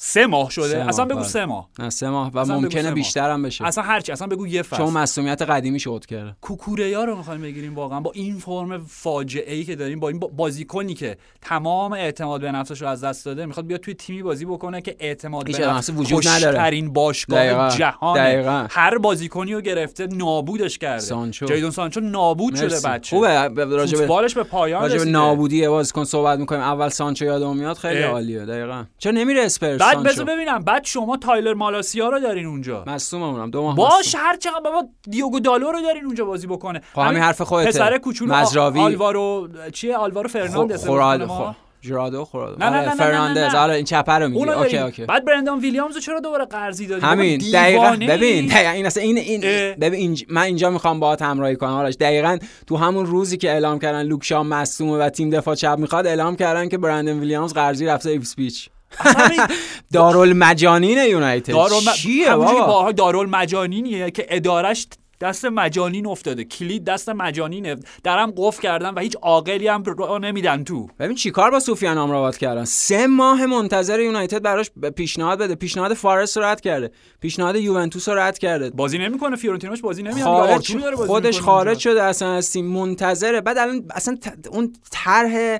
[0.00, 1.28] سه ماه شده سه ماه، اصلا بگو بله.
[1.28, 2.90] سه ماه نه سه ماه و ممکنه.
[2.90, 7.04] بیشتر هم بشه اصلا هرچی اصلا بگو یه فصل چون مسئولیت قدیمی شد کرده کوکوریا
[7.04, 10.94] رو می‌خوایم بگیریم واقعا با این فرم فاجعه ای که داریم با این با- بازیکنی
[10.94, 14.80] که تمام اعتماد به نفسش رو از دست داده می‌خواد بیاد توی تیمی بازی بکنه
[14.80, 16.56] که اعتماد به نفس وجود نداره.
[16.58, 18.14] ترین باشگاه دقیقاً.
[18.16, 18.66] دقیقاً.
[18.70, 21.46] هر بازیکنی رو گرفته نابودش کرده سانچو.
[21.46, 22.70] جیدون سانچو نابود مرسی.
[22.80, 25.04] شده بچه خوبه ب- راجع به پایان رسیده.
[25.04, 28.02] نابودی بازیکن صحبت می‌کنیم اول سانچو یادم میاد خیلی.
[28.02, 30.58] عالیه دقیقاً چرا نمیره اسپرز بعد بذار ببینم.
[30.58, 32.84] بعد شما تایلر مالاسیا رو دارین اونجا.
[32.86, 36.82] مصدوممونم دو ماه باش هر چقدر بابا دیوگو دالو رو دارین اونجا بازی بکنه.
[36.94, 37.68] خب همین حرف خودته.
[37.68, 38.80] پسر کوچولو مزراوی.
[38.80, 43.54] آلوارو چیه؟ آلوارو فرناندز ما؟ جرادو خوراد نه، نه، آره نه، نه، فرناندز.
[43.54, 44.78] آره این چپه رو میگی OK.
[44.78, 45.04] OK.
[45.04, 47.96] بعد برندان ویلیامز رو چرا دوباره قرضی دادی؟ همین دقیقا.
[48.08, 49.40] ببین دقیقا این اصلا این این.
[49.80, 50.24] ببین اینج...
[50.28, 51.94] من اینجا می‌خوام باهات همراهی کنم آرش.
[52.00, 56.06] دقیقا تو همون روزی که اعلام کردن لوک شام مصدومه و تیم دفاع چپ می‌خواد
[56.06, 58.68] اعلام کردن که برندن ویلیامز قرضی رفته ایپسویچ
[59.92, 61.52] دارالمجانین یونایتد.
[61.52, 61.92] دارالم...
[61.96, 64.86] چیه همونجوری بارها دارالمجانینیه که ادارش
[65.20, 66.44] دست مجانین افتاده.
[66.44, 67.76] کلید دست مجانینه.
[68.04, 70.88] درم قفل کردن و هیچ عاقلی هم رو نمیدن تو.
[71.00, 75.54] ببین چیکار با سوفیان آمرابات کردن؟ سه ماه منتظر یونایتد براش پیشنهاد بده.
[75.54, 76.90] پیشنهاد فارست رو رد کرده.
[77.20, 78.70] پیشنهاد یوونتوس رو رد کرده.
[78.70, 81.78] بازی نمی‌کنه فیورنتیناش بازی نمیاد خارج خودش خارج.
[81.78, 82.32] شده اصلا.
[82.32, 83.40] از منتظره.
[83.40, 84.18] بعد الان اصلا
[84.50, 85.58] اون طرح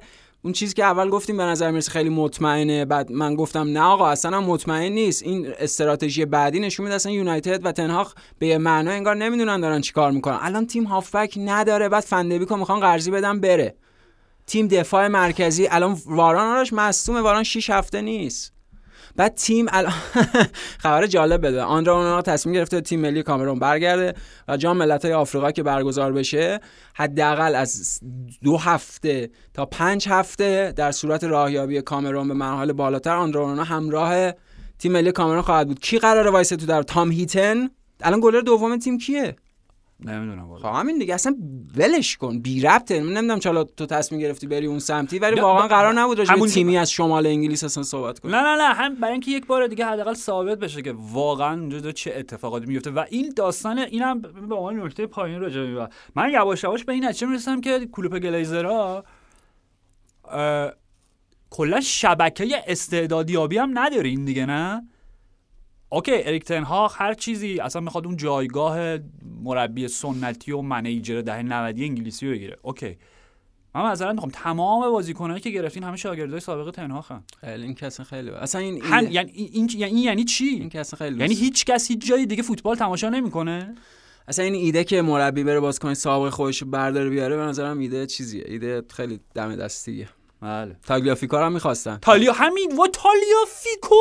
[0.48, 4.08] اون چیزی که اول گفتیم به نظر می‌رسه خیلی مطمئنه بعد من گفتم نه آقا
[4.08, 5.22] اصلا مطمئن نیست.
[5.22, 10.10] این استراتژی بعدی نشون میده اصلا یونایتد و تنهاخ به معنا انگار نمی‌دونن دارن چیکار
[10.10, 10.38] می‌کنن.
[10.40, 13.74] الان تیم هافبک نداره بعد فندبیکو می‌خوان قرضی بدن بره.
[14.46, 18.52] تیم دفاع مرکزی الان واران آرش مصدومه واران 6 هفته نیست.
[19.18, 19.92] بعد تیم الان
[20.82, 21.62] خبر جالب بده.
[21.62, 24.14] آندرا اونها تصمیم گرفته تیم ملی کامرون برگرده
[24.48, 26.60] و جام ملت‌های آفریقا که برگزار بشه
[26.94, 28.00] حداقل از
[28.42, 34.32] دو هفته تا پنج هفته در صورت راهیابی کامرون به مراحل بالاتر آندرا اونها همراه
[34.78, 35.80] تیم ملی کامرون خواهد بود.
[35.80, 37.68] کی قراره وایسه تو در تام هیتن؟
[38.00, 39.36] الان گلر دوم تیم کیه؟
[40.04, 40.72] نمی‌دونم والا.
[40.72, 41.36] خب همین دیگه اصلا
[41.76, 42.38] ولش کن.
[42.38, 43.00] بی ربطه.
[43.00, 46.78] نمی‌دونم چرا تو تصمیم گرفتی بری اون سمتی ولی واقعا قرار نبود راجع همون- تیمی
[46.78, 48.32] از شمال انگلیس اصلا صحبت کنی.
[48.32, 51.92] نه نه نه هم برای اینکه یک بار دیگه حداقل ثابت بشه که واقعا اونجا
[51.92, 56.64] چه اتفاقاتی میفته و این داستان اینم به عنوان نکته پایین راجع به من یواش
[56.64, 59.04] یواش به این نتیجه می‌رسم که کلوپ گلیزرا
[60.30, 60.72] اه،
[61.50, 64.88] کلا شبکه استعدادیابی هم ندارین دیگه نه؟
[65.88, 68.98] OK اریک تنهاخ هر چیزی اصلا می‌خواد اون جایگاه
[69.42, 72.58] مربی سنتی و manager دهه 90 انگلیسی رو بگیره.
[72.62, 72.96] OK.
[73.74, 78.30] من مثلا می‌خوام تمام بازیکنایی که گرفتین همه شاگردای سابق تنهاخن خیلی این اصلا خیلی
[78.30, 78.36] بد.
[78.36, 81.34] اصلا این یعنی این این یعنی یعنی این چی؟ که اصلا خیلی یعنی.
[81.34, 83.74] هیچ کس هیچ جای دیگه فوتبال تماشا نمی‌کنه؟
[84.28, 88.44] اصلا این ایده که مربی بره بازیکن سابق خودش برداره بیاره به نظرم ایده چیزیه.
[88.46, 90.08] ایده خیلی دم دستیه.
[90.40, 90.76] بله.
[90.86, 91.98] تاگلیافیکا رو هم می‌خواستن.
[92.02, 93.94] تالیا همین و تالیا فیکو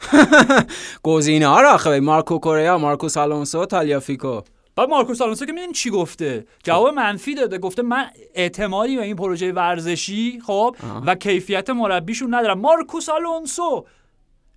[1.02, 1.46] گزینه.
[1.46, 4.40] ها رو آخه مارکو کوریا مارکوس آلونسو تالیافیکو
[4.76, 7.58] بعد مارکوس آلونسو که می‌دونی چی گفته؟ جواب منفی داده.
[7.58, 10.76] گفته من اعتمادی به این پروژه ورزشی خب
[11.06, 12.58] و کیفیت مربیشون ندارم.
[12.60, 13.86] مارکوس آلونسو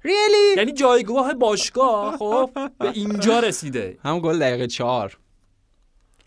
[0.03, 3.97] ریلی یعنی جایگاه باشگاه خب به اینجا رسیده.
[4.03, 5.17] هم گل دقیقه چهار.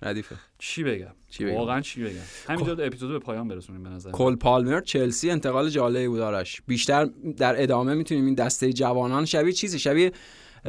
[0.02, 0.36] ردیفه.
[0.58, 2.12] چی بگم؟ چی بگم؟ واقعا چی بگم
[2.48, 7.08] همینجا اپیزودو به پایان برسونیم به نظر کل پالمر چلسی انتقال جالبی بود آرش بیشتر
[7.36, 10.12] در ادامه می‌تونیم این دسته جوانان شبیه چیزی شبیه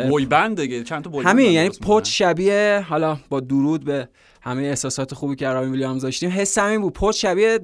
[0.09, 2.03] بوی بند دیگه چند تا بوی همین یعنی می‌کنن.
[2.03, 4.09] شبیه حالا با درود به
[4.47, 6.29] همه احساسات خوبی که رابین ویلیامز داشتیم.
[6.29, 6.93] حس همین بود.
[6.93, 7.59] پچ شبیه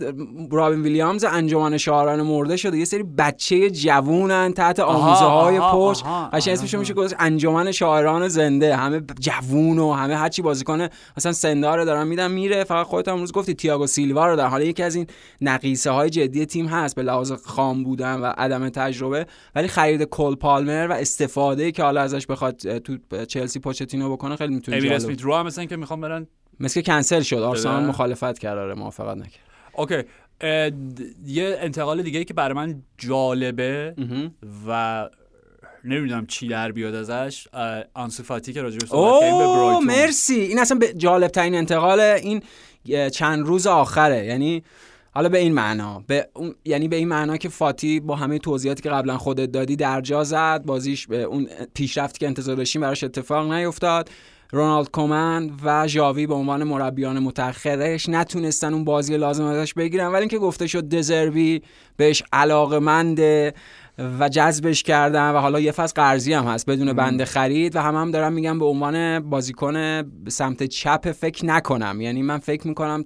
[0.51, 2.77] رابین ویلیامز انجمن شاعران مرده شده.
[2.77, 8.75] یه سری بچه جوونن تحت آموزه های آها، قشنگ اسمش میشه گذاشت انجمن شاعران زنده.
[8.75, 12.63] همه جوون و همه هرچی بازیکن مثلا سندار دارن میدن میره.
[12.63, 15.07] فقط خودت امروز گفتی تییاگو سیلوا رو در حال یکی از این
[15.41, 16.95] نقیصه های جدی تیم هست.
[16.95, 19.25] به لحاظ خام بودن و عدم تجربه.
[19.55, 24.55] ولی خرید کل پالمر و استفاده که حالا ازش بخواد تو چلسی پوچتینو بکنه خیلی
[24.55, 25.19] می‌تونه جالب.
[25.21, 26.27] رو مثلا که می‌خوام برن
[26.59, 27.85] مثل که کنسل شد آرسنال.
[27.85, 28.57] مخالفت کرد.
[28.57, 29.43] آره موافقت نکرد.
[29.73, 30.03] اوکی.
[31.25, 33.95] یه انتقال دیگه که برای من جالبه
[34.67, 35.09] و
[35.83, 39.83] نمی‌دونم چی در بیاد ازش اه، آنسو فاتی که صحبت کردیم به برایتون.
[39.83, 40.39] مرسی.
[40.39, 42.41] این اصلا به جالب ترین انتقال این
[43.11, 44.25] چند روز آخره.
[44.25, 44.63] یعنی
[45.11, 46.03] حالا به این معنا.
[46.07, 49.75] به اون یعنی به این معنا که فاتی با همه توضیحاتی که قبلا خودت دادی
[49.75, 50.63] درجا زد.
[50.65, 54.09] بازیش به اون پیشرفتی که انتظار داشتیم براش اتفاق نیفتاد.
[54.53, 60.19] رونالد کومن و ژاوی به عنوان مربیان متأخرش نتونستن اون بازی لازم ازش بگیرن ولی
[60.19, 61.61] اینکه گفته شد دزربی
[61.97, 63.53] بهش علاقمنده
[64.19, 67.95] و جذبش کردن و حالا یه فصل قرضی هم هست بدون بنده خرید و هم
[67.95, 73.03] هم دارم میگم به عنوان بازیکن سمت چپ فکر نکنم یعنی من فکر می‌کنم.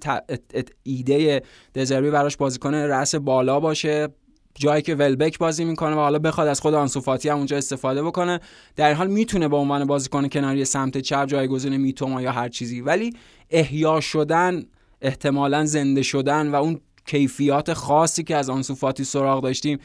[0.82, 1.42] ایده
[1.74, 4.08] دزربی براش بازیکن رأس بالا باشه
[4.58, 8.40] جایی که ولبک بازی می‌کنه و حالا بخواد از خود آنسوفاتی هم اونجا استفاده بکنه
[8.76, 12.80] در حال می‌تونه به عنوان بازیکن کناری سمت چپ جایگزین میتوما یا هر چیزی.
[12.80, 13.12] ولی
[13.50, 14.64] احیا شدن
[15.02, 19.78] احتمالا زنده شدن و اون کیفیات خاصی که از آنسوفاتی سراغ داشتیم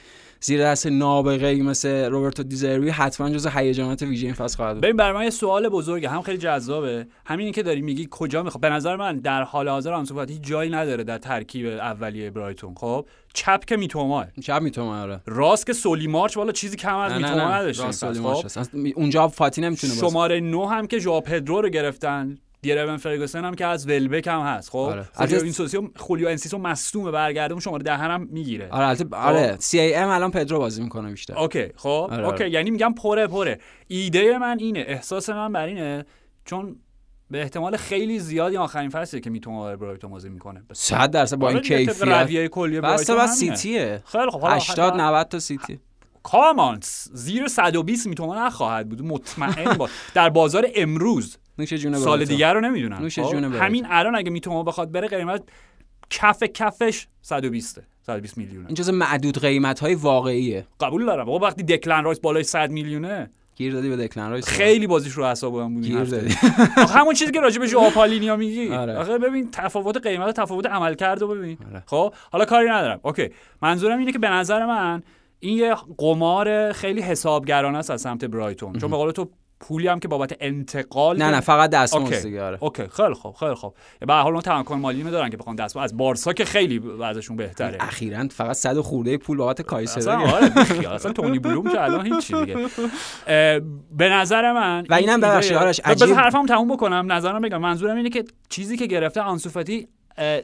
[0.46, 4.84] زیر دست نابغه ای مثل روبرتو دیزربی حتما جز هیجانات ویژه این فصل خواهد بود.
[4.84, 6.10] ببین برای من یه سوال بزرگه.
[6.10, 7.08] هم خیلی جذابه.
[7.26, 10.72] همینی که داری میگی کجا می‌خواد به نظر من در حال حاضر آنسو فاتی جایی
[10.72, 12.76] نداره در ترکیب اولیه برایتون.
[12.76, 14.28] خب؟ چپ که میتوماه.
[14.42, 15.22] چپ میتوما آره.
[15.26, 18.46] راست که سولی مارچ والا چیزی کم از میتوما سالی خب؟
[18.96, 22.38] اونجا فاتی نمی‌تونه بازی شماره نو هم که ژوا پدرو رو گرفتن.
[22.64, 25.04] دیرون فرگوسن هم که از ولبک هم هست خب؟ آره.
[25.14, 28.68] خولیو البته- اینسوسیو خولیو انسیسو مصدومه برگرده اون شماره ده هم می‌گیره.
[28.72, 31.38] آره البته آره سی ای ام الان پدرو بازی می‌کنه بیشتر.
[31.38, 32.50] اوکی خب؟ آره، اوکی آره.
[32.52, 33.60] یعنی میگم پره پره.
[33.88, 36.06] ایده من اینه احساس من بر اینه
[36.46, 36.76] چون
[37.32, 40.64] به احتمال خیلی زیادی آخرین فصله که می‌تونه برای برایتون بازی می‌کنه.
[40.74, 42.02] 100 درصد با این آره کیفیت.
[42.04, 43.30] رویه کلی بس بس.
[43.38, 44.04] سیتیه.
[44.06, 45.80] خیلی خب حالا 80 90 تا سیتی.
[46.24, 49.02] کامانس زیر 120 می‌تونه نخواهد بود.
[49.02, 52.26] مطمئن با در بازار امروز نوش جون سال.
[52.26, 53.44] دیگر رو نمی‌دونم نوش خب؟ جون.
[53.44, 55.44] همین الان اگه می‌تونه بخواد بره قیمت
[56.10, 61.64] کف کفش 120 120 میلیونه این جز معدود قیمت های واقعیه قبول دارم بابا وقتی
[61.64, 65.84] دکلن رایس بالای 100 میلیونه گیر دادی به دکلن رایس خیلی بازیش رو اعصابم بود
[65.84, 66.04] گیر.
[66.04, 66.36] دادی
[66.96, 68.98] همون چیزی که راجع به ژو پالینیا میگی آره.
[68.98, 71.84] آخه ببین تفاوت قیمت تفاوت عمل کرده ببین آره.
[71.86, 73.30] خب حالا کاری ندارم اوکی
[73.62, 75.04] منظورم اینه که به نظر من
[75.40, 79.30] این یه قمار خیلی حسابگرانه است از سمت برایتون چون به قول تو
[79.60, 82.24] پولی هم که بابت انتقال نه نه فقط دستمزد OK.
[82.24, 85.38] دیگه آره OK خیلی خوب خیلی خوب به هر حال اون تمکن مالی دارن که
[85.38, 89.62] بخوان دست از بارسا که خیلی وضعشون بهتره اخیرا فقط صد و خورده پول بابت
[89.62, 90.32] کایسدو اصلا.
[90.36, 90.94] آره بیخیال.
[90.94, 92.56] اصلا تونی بلوم که الان هیچی دیگه
[93.28, 93.60] اه،
[93.98, 97.58] به نظر من و اینم این ببخشید آرش، بذار عجیب- حرفمو تموم بکنم نظرم بگم
[97.62, 99.88] منظورم اینه که چیزی که گرفته آنسوفاتی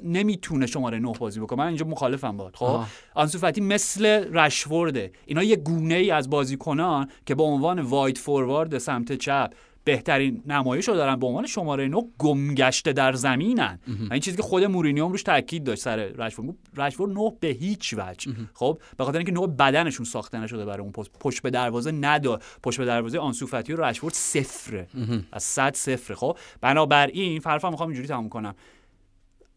[0.03, 1.59] نمی‌تونه شماره نه بازی بکنه.
[1.59, 2.87] من اینجا مخالفم باد خب؟ آها.
[3.13, 5.11] آنسوفاتی مثل رشورده.
[5.25, 9.53] اینا یه گونه ای از بازیکنان که به عنوان واید فوروارد سمت چپ
[9.83, 11.15] بهترین نمایش رو دارن.
[11.15, 13.79] به عنوان شماره نه گمگشته در زمینن.
[14.09, 17.95] و این چیزی که خود مورینیو روش تاکید داشت سر رشفورد رشفورد نه به هیچ
[17.97, 18.31] وجه.
[18.53, 21.11] خب؟ به خاطر اینکه نه بدنشون ساخته نشده برای اون پست.
[21.19, 24.87] پشت به دروازه ندا پشت به دروازه آنسوفاتی و رشفورد صفره.
[25.31, 26.15] از صد صفره.
[26.15, 28.55] خب؟ بنابراین حرفم می‌خوام اینجوری تموم کنم.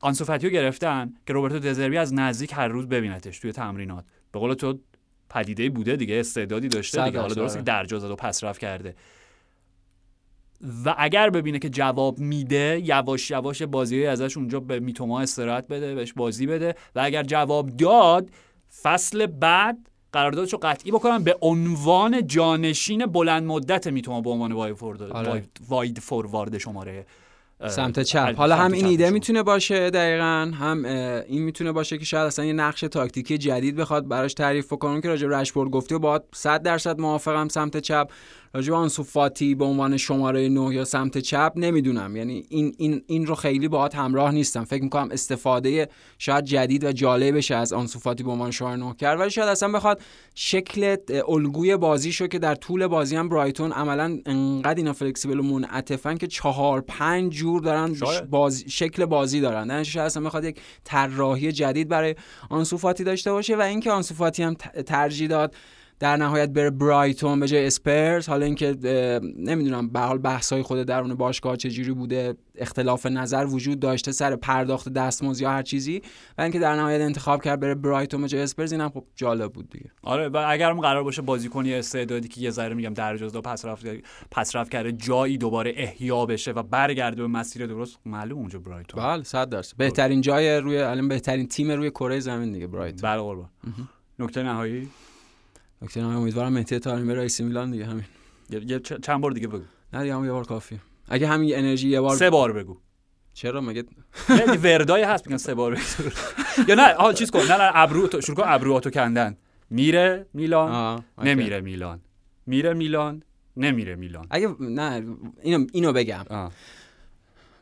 [0.02, 4.78] آنسوفاتیو گرفتن که روبرتو دزربی از نزدیک هر روز ببینتش توی تمرینات به قول تو
[5.30, 7.64] پدیده بوده دیگه استعدادی داشته دیگه حالا درسته آره.
[7.64, 8.94] که درجا زد و پس رفت کرده
[10.84, 15.94] و اگر ببینه که جواب میده یواش یواش بازی ازش اونجا به میتوما استراحت بده
[15.94, 18.30] بهش بازی بده و اگر جواب داد
[18.82, 19.78] فصل بعد
[20.12, 25.44] قراردادشو قطعی بکنم به عنوان جانشین بلند مدت میتوما به عنوان واید آره.
[25.68, 27.06] واید- فوروارد شماره
[27.68, 28.34] سمت چپ.
[28.36, 29.10] حالا هم این ایده.
[29.10, 30.52] می‌تونه باشه دقیقا.
[30.58, 30.84] هم
[31.28, 35.08] این می‌تونه باشه که شاید اصلا یه نقش تاکتیکی جدید بخواد براش تعریف بکنم که
[35.08, 38.10] راجع به رشفورد گفتی و با 100 درصد موافقم سمت چپ.
[38.54, 42.16] راجع آنسو فاتی به عنوان شماره 9 یا سمت چپ نمی‌دونم.
[42.16, 44.64] یعنی این این این رو خیلی باهات همراه نیستم.
[44.64, 45.88] فکر می‌کنم استفاده
[46.18, 49.48] شاید جدید و جالب بشه از آنسو فاتی به عنوان شماره 9 کرد ولی شاید
[49.48, 50.00] اصلا بخواد
[50.34, 50.96] شکل
[51.28, 56.26] الگوی بازیشو که در طول بازی هم برایتون عملا انقدر اینا فلکسیبل و منعطفن که
[56.26, 57.96] چهار پنج جور دارن
[58.30, 59.70] بازی شکل بازی دارن.
[59.70, 62.14] نه شاید اصلا بخواد یک طراحی جدید برای
[62.50, 64.54] آنسو فاتی داشته باشه و اینکه آنسو فاتی هم
[64.86, 65.54] ترجیح داد
[66.02, 68.28] در نهایت بره برایتون به جای اسپرز.
[68.28, 68.76] حالا اینکه
[69.36, 74.88] نمی‌دونم به حال بحث‌های خود درون باشگاه چجوری بوده اختلاف نظر وجود داشته سر پرداخت
[74.88, 76.02] دستمزد یا هر چیزی.
[76.38, 79.70] و اینکه در نهایت انتخاب کرد بره برایتون به جای اسپرز اینم خب جالب بود
[79.70, 79.90] دیگه.
[80.02, 83.86] آره و اگرم قرار باشه بازیکنی استعدادی که یه ذره میگم در جزا پس رفت
[84.30, 89.02] پس رفت کرده جایی دوباره احیا بشه و برگرده به مسیر درست معلوم اونجا برایتون.
[89.02, 89.76] بله 100 درصد.
[89.76, 93.10] بهترین جای روی الان بهترین تیم روی کره زمین دیگه برایتون.
[93.10, 93.48] بله قربان.
[94.18, 94.88] نکته نهایی؟
[95.82, 98.04] نکته امیدوارم مهدی بره ایسی میلان دیگه همین.
[98.50, 99.64] یه چند بار دیگه بگو.
[99.92, 100.80] نه دیگه هم یه بار کافیه.
[101.08, 102.78] اگه همین انرژی یه بار سه بار بگو.
[103.34, 103.84] چرا؟ مگه
[104.62, 105.78] وردای هست میگن سه بار
[106.68, 107.40] یا نه ها چیز کن.
[107.40, 108.42] نه نه ابرو تو شروع کن.
[108.46, 109.36] ابروهاتو کندن.
[109.70, 112.00] میره میلان نمیره میلان.
[112.46, 113.22] میره میلان
[113.56, 114.26] نمیره میلان.
[114.30, 116.50] اگه نه اینو اینو بگم.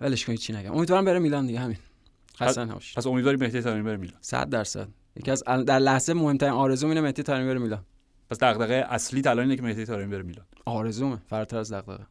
[0.01, 0.73] ولش کن چی نگم.
[0.73, 1.77] امیدوارم بره میلان دیگه همین.
[2.37, 2.97] خسته نباشید.
[2.97, 4.19] پس امیدواری مهدی طارمی بره میلان.
[4.21, 4.89] 100 درصد.
[5.17, 7.85] یکی از در لحظه مهمترین آرزوم اینه مهدی طارمی بره میلان.
[8.31, 10.47] پس دغدغه اصلی الان اینه که مهدی تارمی بره میلان.
[10.65, 11.19] آرزومه.
[11.31, 12.07] فراتر از دغدغه.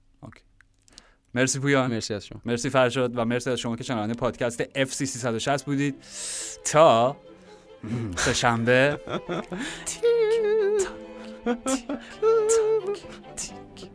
[1.34, 1.92] مرسی پویان.
[1.92, 2.42] مرسی از شما.
[2.46, 5.96] مرسی فرشاد و مرسی از شما که شنونده پادکست اف سی 360 بودید.
[6.66, 7.18] تا
[8.16, 9.02] سه شنبه
[9.86, 10.02] تیک
[12.16, 13.04] تاک
[13.36, 13.90] تیک.